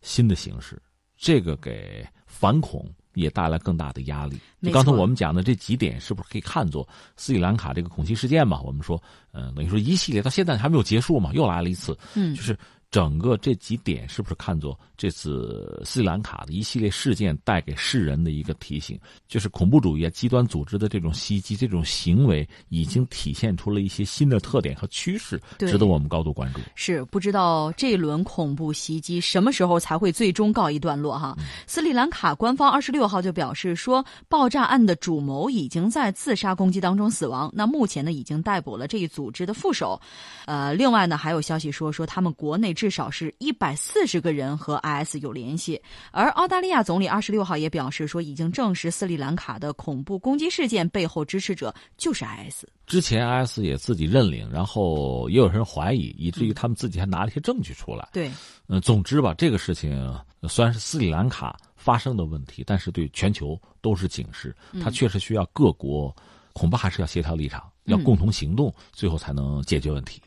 [0.00, 0.80] 新的形式。
[1.16, 2.88] 这个给反恐
[3.20, 4.38] 也带来更大的压力。
[4.62, 8.60] 就刚才我们讲的这几点，是不是可以看作斯里兰卡这个恐袭事件嘛？
[8.62, 9.00] 我们说，
[9.32, 12.56] 嗯，等于说一系列到现在还没有结束嘛，又来了一次，嗯，就是。
[12.90, 18.98] 整个这几点是不是看作这次斯里兰卡的一系列事件带给世人的一个提醒？
[19.28, 26.60] 就是恐怖主义啊、极端组织的这种袭击、这种行为，已经体现出了一些新的特点和趋势，值得我们高度关注。
[26.74, 31.18] 是不知道这一轮恐怖袭击什么时候才会最终告一段落？
[31.18, 37.52] 哈，斯里兰卡官方二十六号就表示说，爆炸案的主谋已经在自杀攻击当中死亡。
[37.54, 40.00] 那目前呢，已经逮捕了这一组织的副手。
[40.46, 42.74] 呃，另外呢，还有消息说说他们国内。
[42.78, 45.82] 至少是一百四十个人和 IS 有联系。
[46.12, 52.64] 而澳大利亚总理二十六号也表示说，已经证实斯里兰卡的恐怖攻击事件背后支持者就是 IS。
[52.86, 58.08] 之前 IS 也自己认领，然后也有人怀疑，以至于他们自己还拿了一些证据出来。
[58.12, 58.30] 对，
[58.68, 60.16] 嗯，总之吧，这个事情
[60.48, 64.54] 虽然是斯里兰卡发生的问题，但是对全球都是警示。
[64.80, 66.14] 它确实需要各国，
[66.52, 70.22] 恐怕还是要协调立场，要共同行动，最后才能解决问题。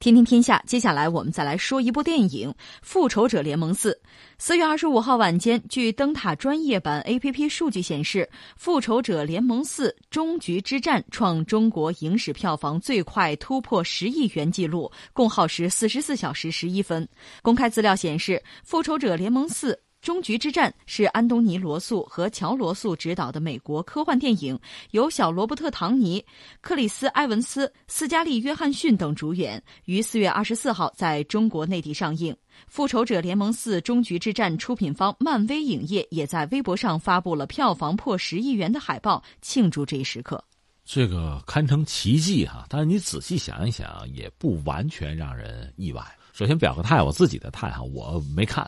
[0.00, 3.92] 听听天下，接下来我们再来说一部电影《复仇者联盟四》。
[4.38, 8.26] 四月二十五号晚间，据灯塔专业版 APP 数据显示，
[8.56, 17.06] 《复仇者联盟四：终局之战》创中国影史票房最快突破十亿元纪录，共耗时四十四小时十一分。
[17.42, 19.74] 公开资料显示，《复仇者联盟四》。
[20.00, 24.58] 终局之战是安东尼·罗素和乔·罗素执导的美国科幻电影，
[24.92, 26.24] 由小罗伯特·唐尼、
[26.62, 32.32] 克里斯·埃文斯、斯嘉丽·约翰逊等主演，于四月二十四号在中国内地上映。
[32.66, 40.42] 《复仇者联盟四：终局之战》出品方漫威影业也在微博上发布了票房破十亿元的海报，庆祝这一时刻。
[40.82, 42.64] 这个堪称奇迹哈！
[42.68, 46.02] 但是你仔细想一想，也不完全让人意外。
[46.40, 48.66] 首先表个态，我自己的态哈，我没看，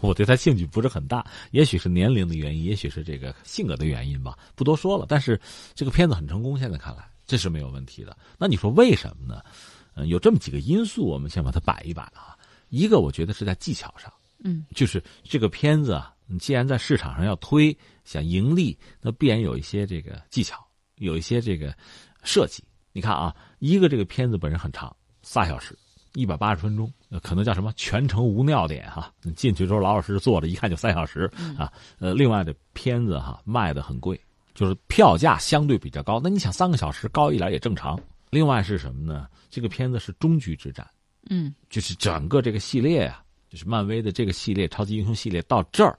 [0.00, 1.26] 我对他兴趣不是很大。
[1.50, 5.04] 也许是年龄的原因，也许是这个性格的原因吧，不多说了。
[5.08, 5.40] 但是
[5.74, 8.16] 这个片子很成功，现在看来这是没有问题的。
[8.38, 9.42] 那你说为什么呢？
[9.96, 12.38] 嗯，有这么几个因素，我们先把它摆一摆啊。
[12.68, 14.12] 一个我觉得是在技巧上，
[14.44, 20.64] 嗯，就是这个片子啊，你既然在市场上要推，想盈利，那必然有一些这个技巧，
[20.98, 21.76] 有一些这个
[22.22, 22.62] 设计。
[22.92, 25.76] 你看啊，一个这个片子本身很长，仨小时。
[26.14, 26.90] 一百八十分钟，
[27.22, 29.12] 可能叫什么全程无尿点哈。
[29.22, 31.72] 你进去之后老老实实坐着，一看就三小时啊。
[31.98, 34.18] 呃，另外的片子哈卖的很贵，
[34.54, 36.20] 就是票价相对比较高。
[36.22, 38.00] 那你想三个小时高一点也正常。
[38.30, 39.28] 另外是什么呢？
[39.50, 40.84] 这个片子是终局之战，
[41.30, 45.96] 嗯，就是整个这个系列啊，就是漫威的这个系列超级英雄系列到这儿，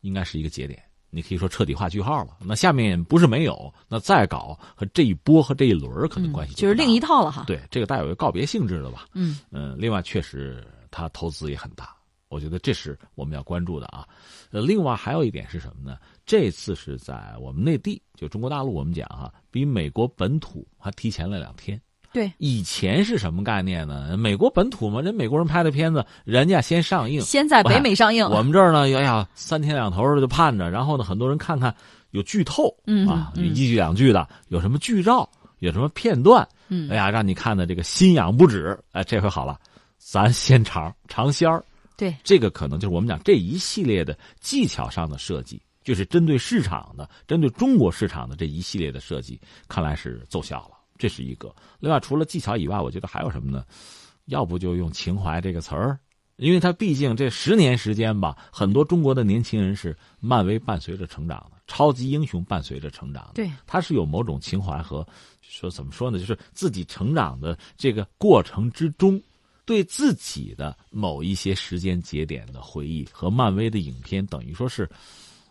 [0.00, 0.82] 应该是一个节点。
[1.10, 2.36] 你可以说彻底画句号了。
[2.44, 7.44] 那下面不是没有，那再搞和这一波和这一轮可能关系就是另一套了哈。
[7.46, 9.06] 对，这个带有一个告别性质的吧。
[9.14, 11.94] 嗯嗯，另外确实他投资也很大，
[12.28, 14.06] 我觉得这是我们要关注的啊。
[14.50, 15.98] 呃，另外还有一点是什么呢？
[16.24, 21.80] 这次是在我们内地，就中国大陆，我们讲哈，比美国本土还提前了两天。
[22.16, 24.16] 对，以前是什么概念呢？
[24.16, 28.24] 美国本土嘛，人美国人拍的片子，人家先上映，先在北美上映。
[28.30, 31.74] 我们这儿呢，哎呀，三天两头的就盼着，然后呢，很多人看看
[32.12, 38.78] 有剧透，嗯啊，一句两句的，有什么剧照，有什么片段，嗯，哎呀，让你看的这个心痒不止。
[38.92, 39.60] 哎，这回好了，
[39.98, 41.62] 咱先尝尝鲜儿。
[41.98, 49.38] 对，这个可能就是我们讲这一系列的技巧上的设计，就是针对市场的，针对中国市场的这一系列的设计，
[49.68, 50.75] 看来是奏效了。
[50.98, 51.54] 这是一个。
[51.78, 53.64] 另外，除了技巧以外，我觉得还有什么呢？
[54.26, 55.98] 要不就用情怀这个词儿，
[56.36, 63.32] 因为他毕竟这十年时间吧，很多中国的年轻人是漫威伴随着成长的，超级英雄伴随着成长的。
[63.34, 65.06] 对，他是有某种情怀和
[65.40, 66.18] 说怎么说呢？
[66.18, 69.22] 就是自己成长的这个过程之中，
[69.64, 74.90] 对自己的某一些时间节点的回忆和漫威的影片，等于说是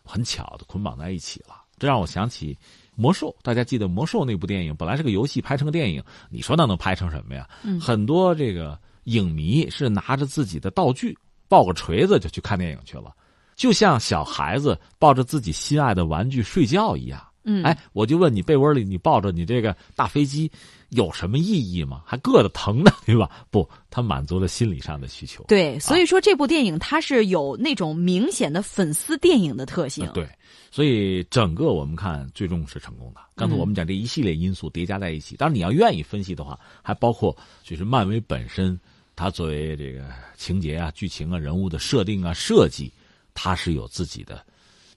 [0.03, 1.63] 很巧的捆绑在一起了。
[1.78, 2.57] 这让我想起。
[2.97, 7.45] 魔兽，大家记得魔兽那部电影本来是个游戏，拍成个电影，你说那能拍成什么呀？
[7.61, 11.13] 嗯，很多这个影迷是拿着自己的道具，
[11.49, 13.13] 抱个锤子就去看电影去了，
[13.53, 17.21] 就像小孩子抱着自己心爱的玩具睡觉一样。
[17.43, 20.49] 嗯，哎，我就问你，被窝里你抱着你这个大飞机
[20.89, 22.03] 有什么意义吗？
[22.05, 23.29] 还硌得疼呢，对吧？
[23.49, 25.43] 不，它满足了心理上的需求。
[25.47, 30.09] 对，所以说这部电影它是有那种明显的粉丝电影的特性。
[30.13, 30.27] 对，
[30.71, 33.21] 所以整个我们看最终是成功的。
[33.36, 38.79] 刚才我们讲这一系列因素叠加在一起，当然你要愿意分析的话，还包括就是漫威本身，
[39.15, 40.05] 它作为这个
[40.38, 42.91] 情节啊、剧情啊、人物的设定啊、设计，
[43.33, 44.45] 它是有自己的，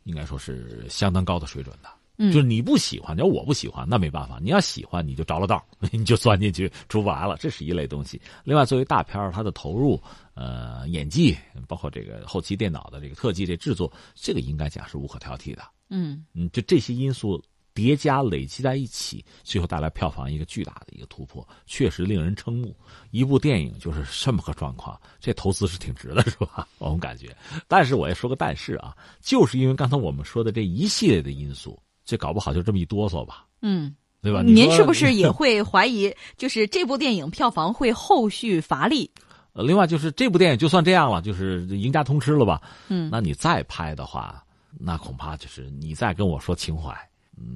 [0.04, 1.88] 应该说是相当高的水准的。
[2.20, 4.38] 嗯，就是你不喜欢，你要我不喜欢，那没办法。
[4.42, 7.36] 你要喜欢，你就着了道， 你就钻进去出不来了。
[7.38, 8.20] 这是一类东西。
[8.42, 10.02] 另外，作为大片它的投入，
[10.34, 11.36] 呃，演技，
[11.68, 15.62] 包括这个后期电脑的这个特技这制作，这个应该讲是无可挑剔的。
[15.90, 17.40] 嗯嗯，就这些因素
[17.72, 22.76] 叠加累积在一起，最后带来票房一个巨大的一个突破，确实令人瞠目。
[23.12, 26.66] 一部电影就是这么个状况，这投资是挺值的，是吧？
[26.78, 27.32] 我们感觉。
[27.68, 31.80] 但是我也说个但是啊，就是因为刚才我们说的这一系列的因素。
[32.08, 34.40] 这搞不好就这么一哆嗦吧，嗯，对吧？
[34.42, 39.10] 您是不是 也会怀疑，就是这部电影票房会后续乏力？
[39.52, 42.62] 呃，另外就是这部电影就算这样了，就是赢家通吃了吧？
[42.88, 44.42] 嗯，那你再拍的话，
[44.80, 46.96] 那恐怕就是你再跟我说情怀，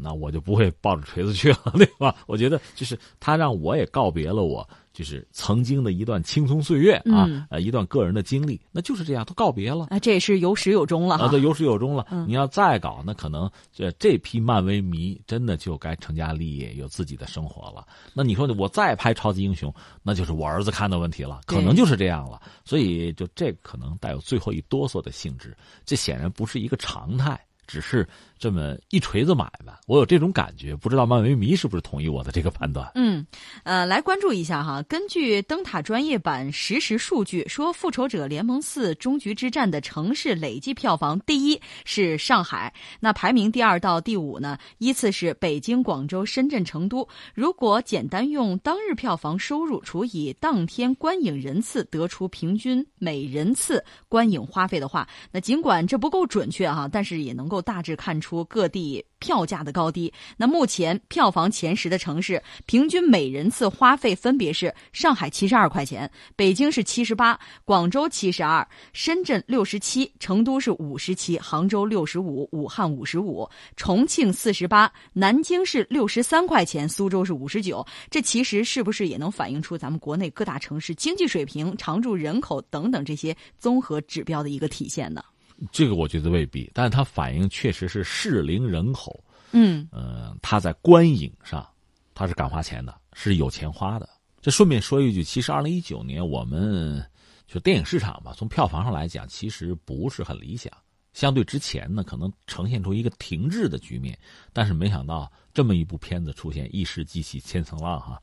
[0.00, 2.14] 那我就不会抱着锤子去了， 对吧？
[2.26, 12.06] 我觉得就是他让我也告别了我就是曾经的一段青葱岁月啊，呃，一段个人的经历，那就是这样，都告别了啊，这也是有始有终了啊，对，有始有终了。
[12.26, 17.86] 你要再搞，那可能这这批漫威迷真的就该成家立业，有自己的生活了。
[18.12, 19.72] 那你说我再拍超级英雄，
[20.02, 22.40] 那就是我儿子看的问题了，可能就是这样了。
[22.64, 25.56] 所以就这可能带有最后一哆嗦的性质，
[25.86, 27.40] 这显然不是一个常态。
[27.64, 28.06] 只是
[28.42, 32.90] 这么一锤子买卖，我有这种感觉，不知道漫威迷是不是同意我的这个判断？
[32.96, 33.24] 嗯，
[33.62, 34.82] 呃，来关注一下哈。
[34.88, 47.08] 根据灯塔专业版实时数据说，《复仇者联盟四：终局之战》的城市累计票房第一是上海，那排名第二到第五呢，依次是北京、广州、深圳、成都。
[47.36, 59.04] 如果简单用当日票房收入除以当天观影人次得出平均每人次观影花费的话，那尽管这不够准确哈，但是也能够大致看出各地。
[59.22, 77.86] 票价的高低，那目前票房前十的城市平均每人次花费分别是：上海七十二块钱，北京是七十八，广州七十二，深圳六十七，成都是五十七，杭州六十五，武汉五十五，重庆四十八，南京是六十三块钱，苏州是五十九。
[78.10, 85.22] 这其实是不是也能反映出咱们国内各大城市经济水平、常住人口等等这些综合指标的一个体现呢？
[85.70, 91.68] 这个我觉得未必，但是它反映确实是适龄人口，嗯，呃，他在观影上，
[92.14, 94.08] 他是敢花钱的，是有钱花的。
[94.40, 97.04] 这顺便说一句，其实二零一九年我们
[97.46, 100.72] 就电影市场吧，从票房上来讲，其实不是很理想。
[101.12, 104.18] 相对之前呢，可能呈现出一个停滞的局面。
[104.50, 108.18] 但是没想到这么一部片子出现，一时激起千层浪哈，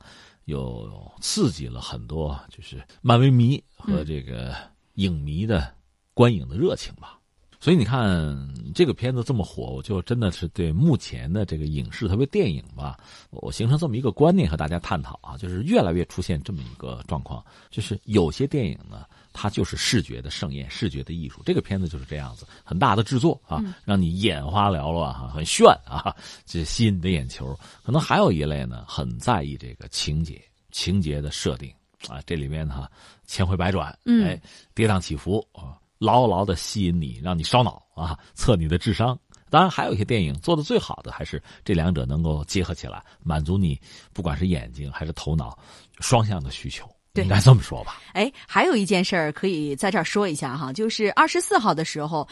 [0.46, 4.56] 又刺激了很多就是漫威迷和这个
[4.94, 5.72] 影迷的
[6.14, 7.19] 观影的热情吧。
[7.60, 8.34] 所以你看
[8.74, 12.98] 这个片子这么火，我就真的是对目前的这个影视，特别电影吧，
[13.28, 19.04] 我形成这么一个观念和大家探讨啊，就是越来越出现这么一个状况，就是有些电影呢，
[19.34, 21.42] 它就是视觉的盛宴，视觉的艺术。
[21.44, 27.54] 这个片子就是这样子，很大的制作啊，让你眼花缭乱哈，很炫啊，这吸引你的眼球。
[27.84, 30.40] 可能还有一类呢，很在意这个情节、
[30.70, 31.70] 情节的设定
[32.08, 32.88] 啊，这里面呢，
[33.26, 33.94] 千回百转，
[34.24, 34.40] 哎，
[34.74, 35.76] 跌宕起伏啊。
[36.00, 39.16] 牢牢的吸引你，让你烧脑啊，测你的智商。
[39.50, 43.80] 当然，还有一些电影做的最好的，还是这两者能够结合起来，满足你
[44.12, 45.56] 不管是眼睛还是头脑
[46.00, 46.88] 双向的需求。
[47.14, 48.00] 应该这么说吧。
[48.14, 52.26] 哎，还有一件事儿可以在这儿说一下哈，就是二十四号的时候。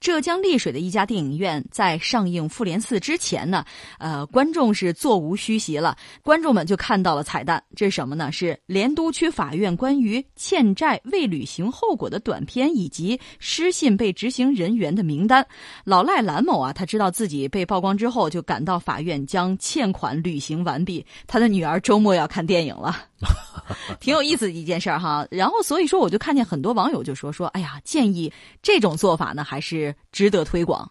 [0.00, 3.64] 浙江丽水的一家电影院在上映《复联四》之前呢，
[3.98, 5.96] 呃，观众是座无虚席了。
[6.22, 8.30] 观众们就看到了彩蛋，这是什么呢？
[8.30, 15.44] 是莲都区法院关于欠债未履行后果的短片以及失信被执行人员的名单。
[15.84, 21.04] 老赖蓝某啊，他知道自己被曝光之后，就赶到法院将欠款履行完毕。
[21.26, 23.07] 他的女儿周末要看电影了。
[24.00, 30.90] 挺有意思的一件事儿哈，然后所以说我就看见很多网友就说说，哎呀，建议这种做法呢还是值得推广。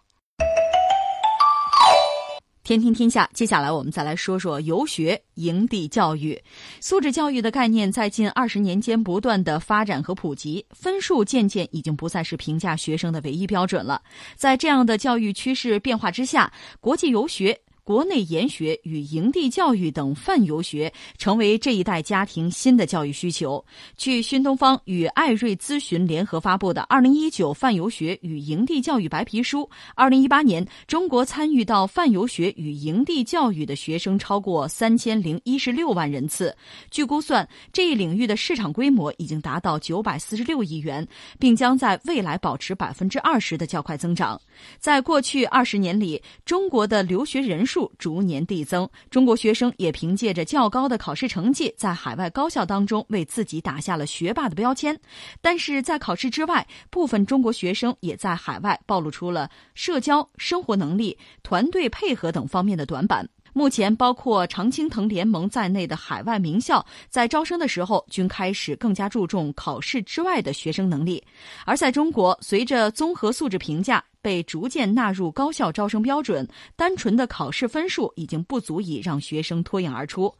[2.62, 6.38] 天听天下，接下来我们再来说说游学营地教育，
[6.82, 14.02] 素质教育的概念在近二十年间不断的发展和普及，分数渐渐已经不再是评价学生的唯一标准了。
[14.36, 17.58] 在这样的教育趋势变化之下，国际游学。
[17.88, 23.64] 国内研学与营地教育等泛游学成为这一代家庭新的教育需求。
[23.96, 29.60] 据新东方与艾瑞咨询联合发布的《二零一九泛游学与营地教育白皮书》，
[29.94, 36.54] 二零一八年中国参与到泛游学与营地教育的学生超过三千零一十六万人次。
[36.90, 41.08] 据估算，这一领域的市场规模已经达到九百四十六亿元，
[41.38, 44.38] 并将在未来保持百分之二十的较快增长。
[44.78, 47.77] 在过去二十年里，中国的留学人数。
[47.98, 54.98] 逐年递增，中国学生也凭借着较高的考试成绩，在海外高校当中为自己打下了学霸的标签。
[55.42, 63.28] 但是在考试之外，部分中国学生也在海外暴露出了社交、生活能力、团队配合等方面的短板。
[63.54, 71.20] 目前，包括常青藤联盟在内的海外名校在招生的时候，均开始更加注重考试之外的学生能力。
[71.64, 74.04] 而在中国，随着综合素质评价。
[74.28, 80.30] 被逐渐纳入高校招生标准，单纯的考试分数已经不足以让学生脱颖而出。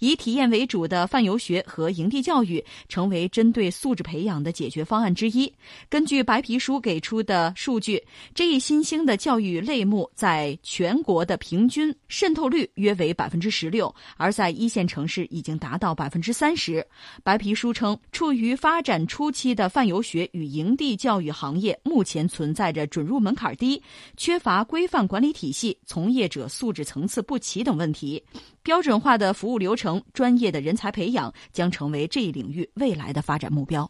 [0.00, 5.52] 以体验为主的泛游学和营地教育成为针对素质培养的解决方案之一。
[5.88, 8.02] 根据白皮书给出的数据，
[8.34, 16.84] 这一新兴的教育类目在全国的平均渗透率约为百分之十六，而在一线城市已经达到百分之三十。
[17.22, 23.35] 白皮书称，处于发展初期的泛游学与营地教育行业目前存在着准入门。
[23.36, 23.80] 坎低、
[24.16, 28.24] 缺乏规范管理体系、从业者素质层次不齐等问题。
[28.64, 33.88] 标准化的服务流程、专业的人才培养将成为这一领域未来的发展目标。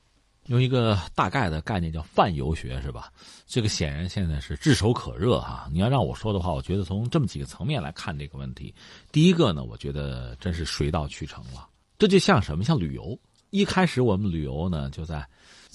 [0.49, 3.11] 用一个大概的概念叫泛游学，是吧？
[3.47, 5.69] 这个显然现在是炙手可热哈。
[5.73, 8.73] 你要让我说的话，我觉得从这么几个层面来看这个问题。
[9.11, 11.67] 第一个呢，我觉得真是水到渠成了。
[11.99, 12.63] 这就像什么？
[12.63, 13.19] 像旅游。
[13.51, 15.27] 一开始我们旅游呢，就在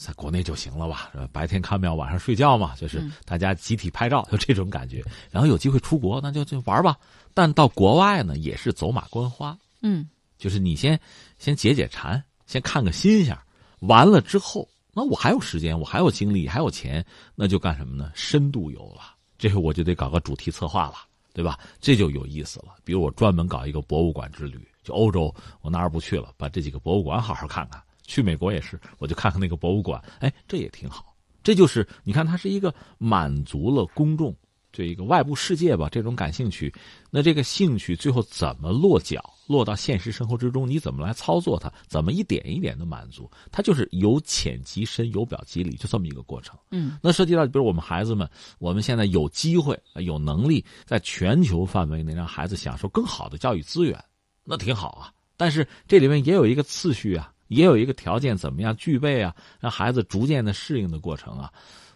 [0.01, 1.11] 在国内就行了吧？
[1.31, 5.05] 白天看庙，晚上睡觉嘛，就是大家集体拍照，就这种感觉。
[5.29, 6.97] 然后有机会出国，那就就玩吧。
[7.35, 9.55] 但到国外呢，也是走马观花。
[9.81, 10.99] 嗯，就是你先
[11.37, 13.37] 先解解馋，先看个新鲜。
[13.81, 18.11] 完了之后，那我还有时间，我还有精力，还有钱，那就干什么呢？
[18.15, 19.13] 深度游了。
[19.37, 20.95] 这回我就得搞个主题策划了，
[21.31, 21.59] 对吧？
[21.79, 22.73] 这就有意思了。
[22.83, 24.59] 比如我专门搞一个博物馆之旅。
[24.83, 25.31] 就欧洲，
[25.61, 26.33] 我哪儿不去了？
[26.37, 27.79] 把这几个博物馆好好看看。
[28.03, 30.01] 去美国也是，我就看看那个博物馆。
[30.19, 31.15] 哎，这也挺好。
[31.43, 34.35] 这就是你看，它是一个满足了公众
[34.71, 36.73] 这一个外部世界吧这种感兴趣。
[37.09, 40.69] 那这个兴趣最后怎么落脚，落到现实生活之中？
[40.69, 41.71] 你怎么来操作它？
[41.87, 43.29] 怎么一点一点的满足？
[43.51, 46.55] 它就是由浅及深，由表及里，就这么一个过程。
[46.69, 48.29] 嗯，那涉及到比如我们孩子们，
[48.59, 53.99] 我们现在有机会、有能力，在全球范围内让孩子享受更好的教育资源。
[54.43, 61.51] 那挺好啊，但是这里面也有一个次序啊，也有一个条件，怎么样具备啊，让孩子逐渐的适应的过程啊。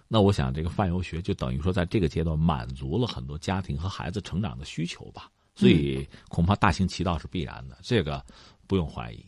[0.07, 5.31] 那我想，这个泛游学就等于说，在这个阶段满足了很多家庭和孩子成长的需求吧。
[5.55, 8.23] 所以恐怕大行其道是必然的，这个
[8.67, 9.25] 不用怀疑。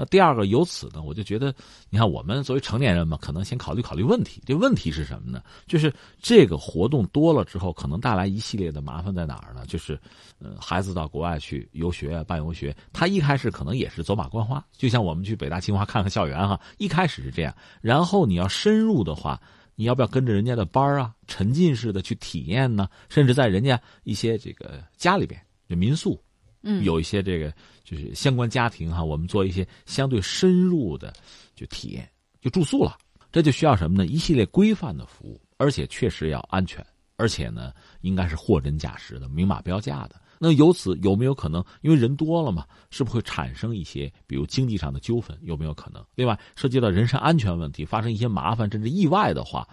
[0.00, 1.54] 那第二个，由此呢，我就觉得，
[1.90, 4.42] 你看，我们作为成年人嘛，可能先考虑考虑问题。
[4.46, 5.42] 这问题是什么呢？
[5.66, 5.92] 就是
[6.22, 9.66] 这个活动多了之后，可能带来一系列的麻烦在哪儿呢？
[9.66, 10.00] 就是，
[10.38, 17.54] 呃，孩子到国外去游学、办游学，他一开始可能也是走马观花，就像我们去北大、清华看看校园哈，一开始是这样。
[17.82, 19.38] 然后你要深入的话，
[19.74, 22.88] 你要不要跟着人家的班啊，沉浸式的去体验呢？
[23.10, 25.38] 甚至在人家一些这个家里边，
[25.68, 26.18] 就民宿。
[26.62, 27.52] 嗯，有一些这个
[27.84, 31.12] 就是相关家庭哈，我们做一些相对深入的
[31.54, 32.08] 就体验，
[32.40, 32.96] 就住宿了。
[33.32, 34.06] 这就需要什么呢？
[34.06, 36.84] 一系列规范的服务，而且确实要安全，
[37.16, 40.20] 而且呢，应该是货真价实的、明码标价的。
[40.42, 41.62] 那由此有没有可能？
[41.82, 45.38] 因为人多了嘛，是不是会产生一些比如经济上的纠纷？
[45.42, 46.04] 有没有可能？
[46.14, 49.68] 另外，涉及到人身安全问题，发生一些麻烦甚至意外的话，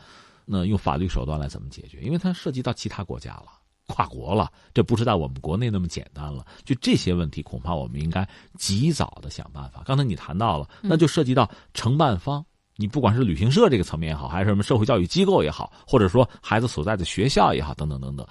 [0.45, 2.01] 那用法律手段来怎么解决？
[2.01, 3.47] 因为它涉及到其他国家了。
[3.87, 6.45] 跨国了，这不是在我们国内那么简单了。
[6.63, 8.27] 就这些问题，恐怕我们应该
[8.57, 9.81] 及早的想办法。
[9.85, 18.27] 刚才你谈到了，那就涉及到承办方，你不管是旅行社这个层面也好，还是什么社会教育机构也好，或者说孩子所在的学校也好，等等等等，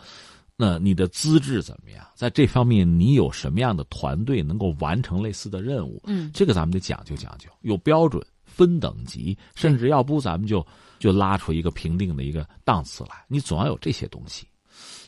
[0.56, 2.06] 那你的资质怎么样？
[2.14, 6.02] 在这方面，你有什么样的团队能够完成类似的任务？
[6.06, 10.64] 嗯，这个咱们得讲究讲究，有标准，分等级，甚至要不咱们就
[10.98, 13.24] 就拉出一个评定的一个档次来。
[13.26, 14.46] 你总要有这些东西。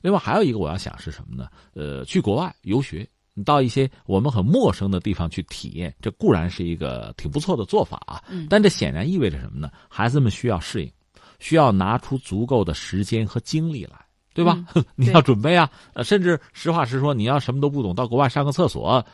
[0.02, 1.48] 另外还有一个我要想是什么呢？
[1.74, 8.22] 呃，去国外游学，你到一些我们很陌生的地方去体验，这固然是一个挺不错的做法啊。
[8.28, 8.46] 嗯。
[8.48, 9.70] 但这显然意味着什么呢？
[9.88, 10.92] 孩子们需要适应，
[11.38, 13.96] 需要拿出足够的时间和精力来，
[14.34, 14.64] 对吧？
[14.96, 15.70] 你要准备啊。
[15.94, 19.04] 呃，甚至实话实说，你要什么都不懂，到国外上个厕所，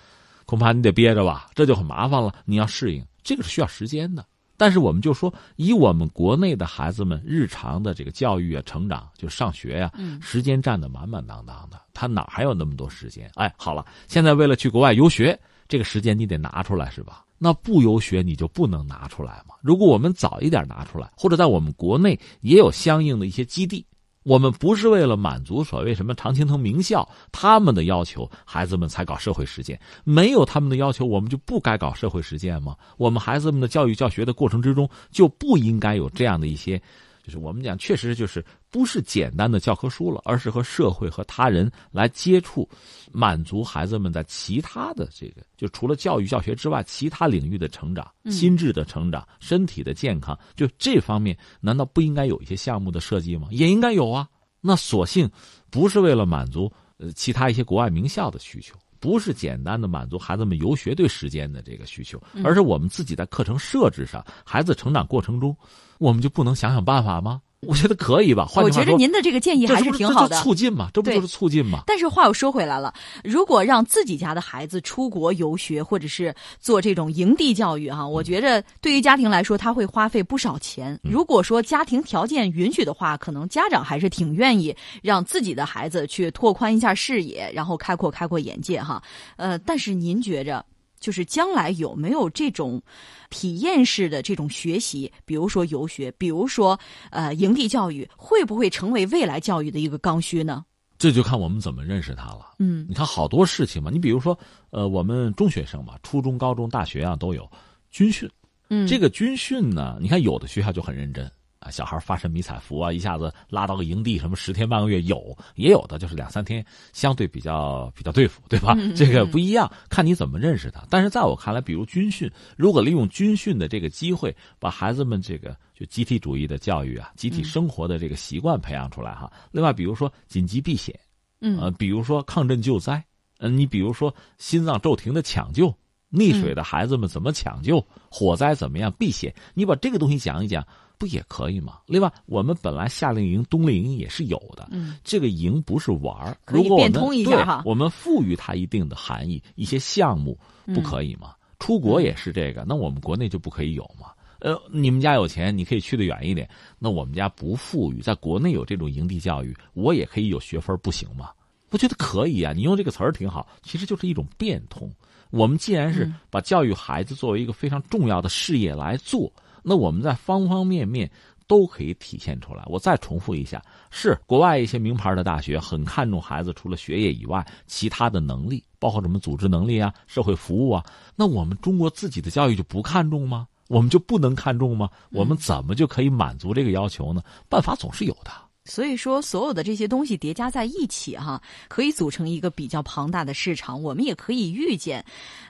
[0.47, 2.35] 恐怕你得憋着吧，这就很麻烦了。
[2.45, 4.25] 你要适应，这个是需要时间的。
[4.57, 9.91] 但是我们就说，以我们国内的孩子们日常的这个教育啊、成长，就上学呀，
[10.21, 13.31] 时间占的满满当当的，他哪还有那么多时间？
[13.35, 17.25] 哎，好了，现在为了去国外游学，这个时间你得拿出来，是吧？
[17.37, 19.55] 那不游学你就不能拿出来吗？
[19.61, 23.85] 如果我们早一点拿出来，或者在我们国内也有相应的一些基地。
[24.25, 29.79] 我们不是为了满足所谓什么常青藤名校他们的要求，孩子们才搞社会实践。
[30.03, 32.75] 没有他们的要求，我们就不该搞社会实践吗？
[32.97, 36.81] 我们孩子们的教育教学的过程之中，就不应该有这样的一些。
[37.23, 38.45] 就是我们讲，确实就是
[38.75, 42.69] 不是简单的教科书了，而是和社会和他人来接触，
[43.13, 53.47] 满足孩子们在其他的这个，就除了教育教学之外，其他领域的成长、心智的成长、身体的健康，就这方面，难道不应该有一些项目的设计吗？
[53.53, 54.29] 也应该有啊。
[54.61, 55.31] 那索性
[55.71, 65.57] 不是为了满足呃其他一些国外名校的需求，不是简单的满足孩子们游学对时间的这个需求，而是我们自己在课程设置上，孩子成长过程中。
[65.99, 67.41] 我们就不能想想办法吗？
[67.67, 68.49] 我觉得可以吧。
[68.57, 71.83] 我觉得您的这个建议还是挺好的，促进嘛，这不就是促进嘛？
[71.87, 72.93] 但是话又说回来了，
[73.23, 80.99] 如果让自己家的孩子出国游学，或者是做这种营地教育，哈，我觉着对于家庭来说，他会花费不少钱。
[81.03, 89.03] 如果说家庭条件允许的话，可能家长还是挺愿意让自己的孩子去拓宽一下视野，然后开阔开阔眼界，哈。
[89.37, 90.65] 呃，但是您觉着？
[91.05, 92.81] 就是将来有没有这种
[93.29, 96.81] 体验式的这种学习，比如说游学，比如说
[97.11, 100.65] 呃营地教育，会不会成为未来教育的一个刚需呢？
[100.97, 102.55] 这就看我们怎么认识它了。
[102.59, 104.39] 嗯，你看好多事情嘛，你比如说，
[104.71, 107.47] 呃，我们中学生嘛，初中、高中、大学啊都有
[107.91, 108.27] 军训。
[108.71, 111.31] 嗯，这个军训呢，你看有的学校就很认真。
[111.65, 118.77] 啊，小孩发身迷彩服啊，一下子拉到个营地，什么十天半个月有，也有的就是两三天，相对比较比较对付，对吧？
[118.95, 120.85] 这个不一样，看你怎么认识他。
[120.91, 129.33] 但是在我看来，比如军训，如果利用军训的这个机会，把孩子们这个就集体主义的教育啊，集体生活的这个习惯培养出来哈。
[129.51, 130.95] 另外，比如说紧急避险，
[131.41, 133.03] 嗯，呃，比如说抗震救灾，
[133.39, 135.75] 嗯，你比如说心脏骤停的抢救，
[136.13, 140.63] 溺水的孩子们怎么抢救，火灾怎么样避险，你把这个东西讲一讲。
[141.05, 141.81] 不也可以吗？
[141.85, 144.69] 另外，我们本来夏令营、冬令营也是有的。
[144.71, 147.63] 嗯，这个营不是玩儿，可以变通一下哈。
[147.67, 150.39] 我们赋予它一定的含义，一些项目
[150.75, 151.35] 不可以吗？
[151.59, 154.13] 出国也是这个，那我们国内就不可以有吗？
[154.41, 156.49] 呃，你们家有钱，你可以去的远一点。
[156.79, 161.33] 那我们家不富裕，在国内有这种营地教育，我也可以有学分，不行吗？
[161.69, 162.55] 我觉得可以啊。
[162.55, 164.91] 你用这个词儿挺好，其实就是一种变通。
[165.29, 169.31] 我们既然是把教育孩子作为一个非常重要的事业来做。
[169.65, 171.11] 那我们在方方面面
[171.47, 172.63] 都可以体现出来。
[172.67, 173.61] 我再重复一下：
[173.91, 180.85] 是国外一些名牌的大学很看重孩子除了学业以外其他的能力，包括什么组织能力啊、社会服务啊。
[181.17, 183.49] 那我们中国自己的教育就不看重吗？
[183.69, 184.91] 我们就不能看重吗？
[185.11, 187.23] 我们怎么就可以满足这个要求呢？
[187.49, 188.31] 办法总是有的。
[188.65, 193.83] 所以说，所有的这些东西叠加在一起，哈，可以组成一个比较庞大的市场。
[193.83, 195.05] 我们也可以预见，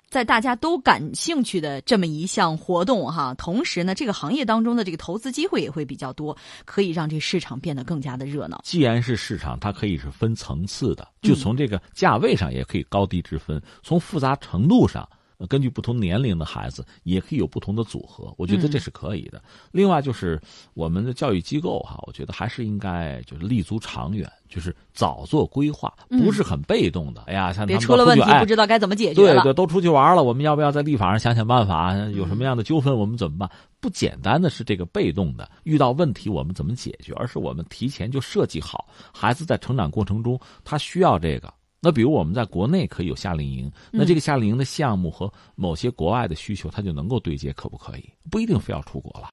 [0.08, 8.60] 在大家都感兴趣的这么一项活动，哈，同时呢，这个行业当中的这个投资机会也会比较多，可以让这市场变得更加的热闹。
[8.64, 15.08] 既然是市场，它可以是分层次的，就从这个价位上也可以高低之分，从复杂程度上。
[15.48, 19.42] 根据不同年龄的孩子，也可以有不同的组合，我觉得这是可以的。
[19.72, 20.40] 另外就是
[20.74, 27.24] 我们的教育机构哈，我觉得还是应该就是立足长远，就是早做规划，不是很被动的。
[27.26, 31.94] 哎呀，像别出了问题不知道该怎么解决对对，都出去玩了，我们要不要在立法上想想办法？
[32.14, 33.50] 有什么样的纠纷我们怎么办？
[33.80, 37.12] 不简单的是这个被动的，遇到问题我们怎么解决？
[37.16, 41.52] 而是我们提前就设计好，孩子在成长过程中他需要这个。
[41.84, 48.10] 那比如我们在国内可以有夏令营，那这个夏令营的项目和某些国外的需求，它就能够对接，可不可以？
[48.30, 49.28] 不一定非要出国了。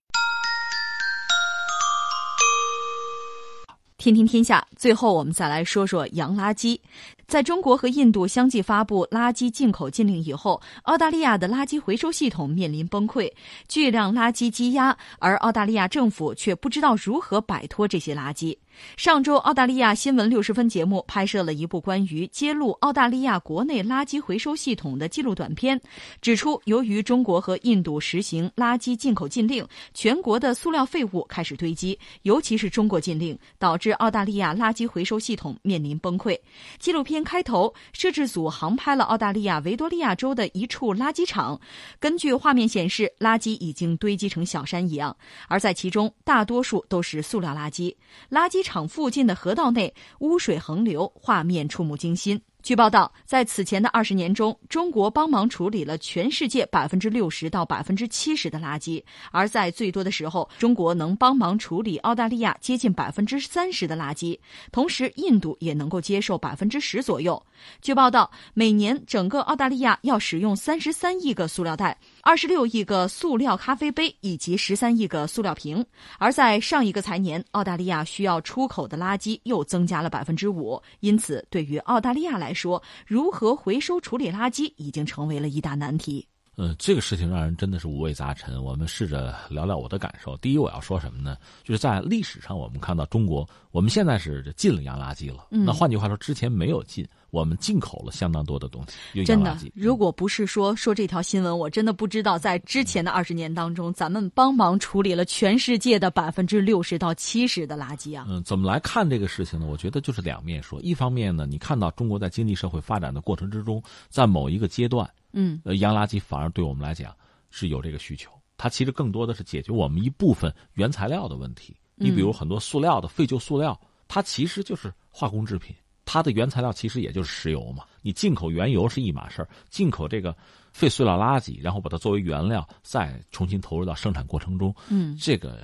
[3.97, 6.77] 天听天下，最后我们再来说说洋垃圾。
[7.25, 13.31] 在中国和印度相继发布垃圾进口禁令以后，澳大利亚的垃圾回收系统面临崩溃，
[13.69, 18.57] 巨量垃圾积压，而澳大利亚政府却不知道如何摆脱这些垃圾。
[18.97, 25.79] 上周，澳大利亚新闻六十分节目拍摄了一部关于揭露澳大利亚国内垃圾回收系统的纪录短片，
[26.21, 36.37] 指出由于中国和印度实行垃圾进口禁令，全国的塑料废物开始堆积，尤其是中国禁令导致澳大利亚垃圾回收系统面临崩溃。
[36.77, 37.21] 纪录片。
[37.23, 41.59] 开头，摄制组航拍了澳大利亚维多利亚州的一处垃圾场。
[41.99, 45.15] 根据画面显示，垃圾已经堆积成小山一样，
[45.47, 47.95] 而在其中，大多数都是塑料垃圾。
[48.29, 52.41] 垃圾场厂附近的河道内污水横流，画面触目惊心。
[52.63, 64.39] 据报道，在此前的二十年中，中国帮忙处理了全世界百分之六十到百分之七十的垃圾；而在最多的时候，中国能帮忙处理澳大利亚接近百分之三十的垃圾，
[64.71, 67.43] 同时印度也能够接受百分之十左右。
[67.81, 75.83] 据报道，每年整个澳大利亚要使用三十三亿个塑料袋、二十六亿个塑料咖啡杯以及十三亿个塑料瓶；
[76.19, 80.81] 而在上一个财年，澳大利亚需要出口的垃圾又增加了百分之五。
[80.99, 86.27] 因此，对于澳大利亚来，说，如何回收处理垃圾已经成为了一大难题。
[86.61, 88.63] 嗯，这个事情让人真的是五味杂陈。
[88.63, 90.37] 我们试着聊聊我的感受。
[90.37, 91.35] 第一，我要说什么呢？
[91.63, 95.47] 就是在历史上，我们看到中国，我们现在是进了洋垃圾了。
[95.49, 97.03] 那换句话说，之前没有进。
[97.31, 99.57] 我们进口了相当多的东西，真的。
[99.73, 108.25] 如果不是说说这条新闻，我真的不知道在之前的二十年当中，咱们帮忙处理了全世界的百分之六十到七十的垃圾啊。
[108.27, 109.65] 嗯，怎么来看这个事情呢？
[109.65, 110.77] 我觉得就是两面说。
[110.81, 117.15] 一方面呢，你看到中国在经济社会发展的过程之中，在某一个阶段，嗯，呃，洋垃圾反而对我们来讲
[117.49, 118.31] 是有这个需求。
[118.57, 121.75] 它其实更多的是解决我们一部分原材料的问题。
[121.95, 125.75] 你比如很多塑料的废旧塑料，它其实就是化工制品。
[126.03, 130.35] 它的原材料其实也就是石油嘛，你进口原油是一码事儿，进口这个
[130.73, 135.59] 废塑料垃圾，然后把它作为原料，再重新投入到生产过程中，嗯，这个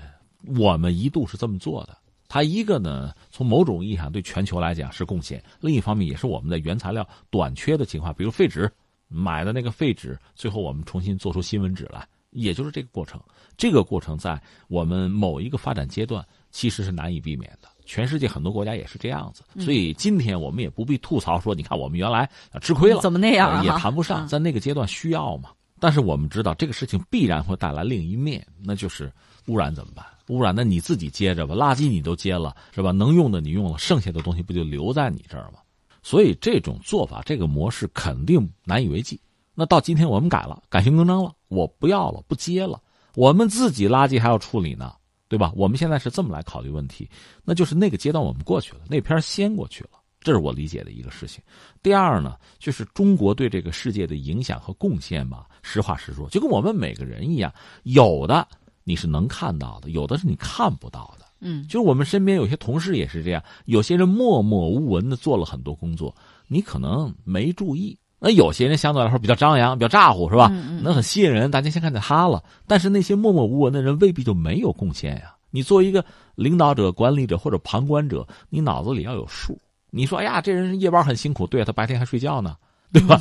[0.56, 1.98] 我们一度是这么做的。
[2.30, 8.72] 它一个呢，从某种意义上对全球来讲是贡献；另一方面，也是我们的原材料短缺的情况，比如废纸，
[9.08, 13.20] 买的那个废纸，最后我们重新做出新闻纸来，也就是这个过程。
[13.56, 17.68] 这个过程在我们某一个发展阶段其实是难以避免的。
[17.86, 22.30] 全世界很多国家也是这样子，所以今天我们也不必吐槽说，你看我们原来
[22.62, 25.52] 吃亏了，怎么那样也谈不上，在那个阶段需要嘛。
[25.80, 29.12] 但是我们知道这个事情必然会带来另一面，那就是
[29.48, 30.06] 污染怎么办？
[30.28, 32.92] 污染那你自己接着吧，垃圾你都接了是吧？
[32.92, 35.60] 能用的你用了，剩下的东西不就留在你这儿吗？
[36.08, 39.20] 所以这种做法，这个模式肯定难以为继。
[39.54, 42.82] 那到今天我们改了，改邪更正了，我不要了，不接了，
[43.14, 44.94] 我们自己垃圾还要处理呢。
[45.28, 45.52] 对吧？
[45.58, 47.10] 我们现在是这么来考虑问题，
[47.44, 49.90] 那就是那个阶段我们过去了，那篇先过去了，
[50.22, 51.44] 这是我理解的一个事情。
[51.84, 57.54] 第二呢，就是中国对这个世界的影响和贡献吧，实话实说，就跟我们每个人一样，
[57.84, 58.48] 有的
[58.86, 61.27] 你是能看到的，有的是你看不到的。
[61.40, 66.16] 嗯，就是我们身边有些同事也是这样，有些人默默无闻的做了很多工作，
[66.48, 67.98] 你可能没注意。
[68.20, 70.52] 那有些人相对来说比较张扬、比较咋呼，是吧？
[70.82, 72.44] 那很吸引人，大家先看见他了。
[72.66, 75.36] 但是那些默默无闻的人未必就没有贡献呀。
[75.52, 76.04] 你作为一个
[76.36, 79.58] 领导者、管理者或者旁观者，你脑子里要有数。
[79.90, 82.56] 你说：“哎呀，这人夜班很辛苦，对他白天还睡觉呢，
[82.92, 83.20] 对吧？”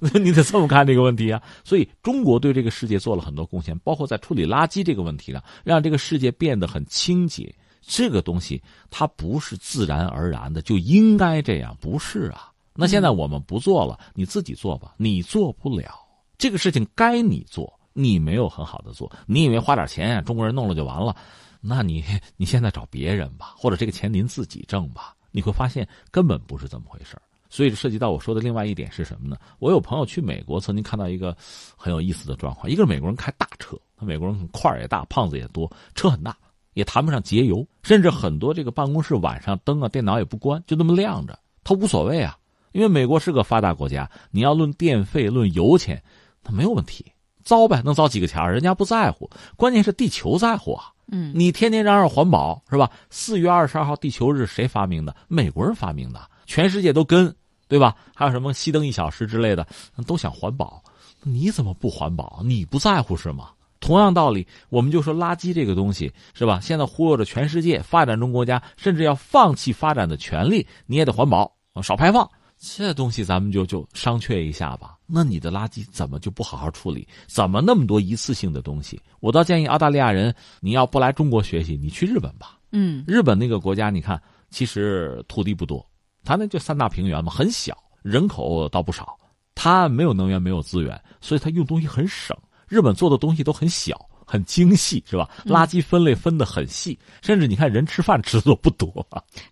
[0.00, 1.42] 那 你得这么看这个问题啊。
[1.64, 7.54] 所以，中国对这个世界做了很多贡献，包括在处理垃圾这个问题上，让这个世界变得很清洁。
[7.80, 12.50] 这个东西它不是自然而然的，就应该这样，不是啊。
[12.74, 14.94] 那现在我们不做了，你自己做吧。
[14.98, 15.90] 你做不了
[16.36, 19.10] 这个事情，该你做，你没有很好的做。
[19.26, 21.16] 你以为花点钱，中国人弄了就完了？
[21.60, 22.04] 那你
[22.36, 25.14] 你现在找别人吧，或者这个钱您自己挣吧。
[25.32, 27.16] 你会发现根本不是这么回事
[27.48, 29.36] 所以涉及到我说的另外一点是什么呢？
[29.58, 31.36] 我有朋友去美国，曾经看到一个
[31.76, 36.36] 很有意思的状况：一个美国人开大车，他美国人块儿也大，胖子也多，车很大，
[36.74, 42.36] 也谈不上节油，甚至很多这个办公室晚上灯啊、电脑也不关，就那么亮着，他无所谓啊。
[42.72, 46.00] 因为美国是个发达国家，你要论电费、论油钱，
[46.44, 47.04] 他没有问题，
[47.42, 50.92] 糟呗，能糟几个钱人家不在乎，关键是地球在乎啊。
[51.10, 52.90] 嗯，你天天嚷嚷环保是吧？
[53.08, 55.16] 四月二十二号地球日谁发明的？
[55.26, 57.32] 美国人发明的，全世界都跟，
[57.68, 57.94] 对吧？
[58.16, 59.64] 还有什么熄灯一小时之类的，
[60.06, 60.82] 都想环保，
[61.22, 62.40] 你怎么不环保？
[62.42, 63.50] 你不在乎是吗？
[63.78, 66.58] 同样道理，我们就说垃圾这个东西是吧？
[66.60, 72.28] 现在忽悠着全世界发展中国家，甚至要放弃发展的权利，你也得环保，少排放。
[72.58, 74.96] 这东西咱们就就商榷一下吧。
[75.06, 77.06] 那你的垃圾怎么就不好好处理？
[77.28, 79.00] 怎么那么多一次性的东西？
[79.20, 82.58] 我倒建议澳大利亚人，你要不来中国学习，你去日本吧。
[82.72, 84.20] 嗯，日本那个国家，你看，
[84.50, 85.86] 其实土地不多，
[86.28, 89.16] 它那就三大平原嘛，很小，人口倒不少，
[89.54, 92.36] 它没有能源，没有资源，所以它用东西很省。
[92.68, 93.98] 日本做的东西都很小。
[94.30, 95.26] 很精细是吧？
[95.46, 98.92] 垃圾分类分得很细，甚至你看人吃饭吃的都不多。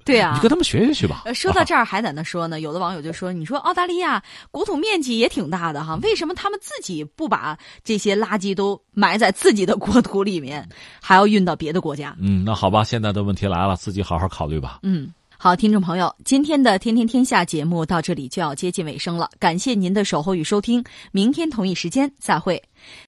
[0.05, 1.23] 对啊，你跟他们学学去吧。
[1.35, 10.69] 说到这儿还在那说呢，有的网友就说：“你说澳大利亚国土面积也挺大的哈，为什么他们自己不把这些垃圾都埋在自己的国土里面，
[11.01, 14.81] 还要运到别的国家？”嗯，那好吧，现在的问题来了，自己好好考虑吧。
[14.83, 20.83] 嗯，好，听众朋友，今天的《天天天下》节目到这里就要接近尾声了，感谢您的守候与收听，
[21.13, 22.63] 明天同一时间再会。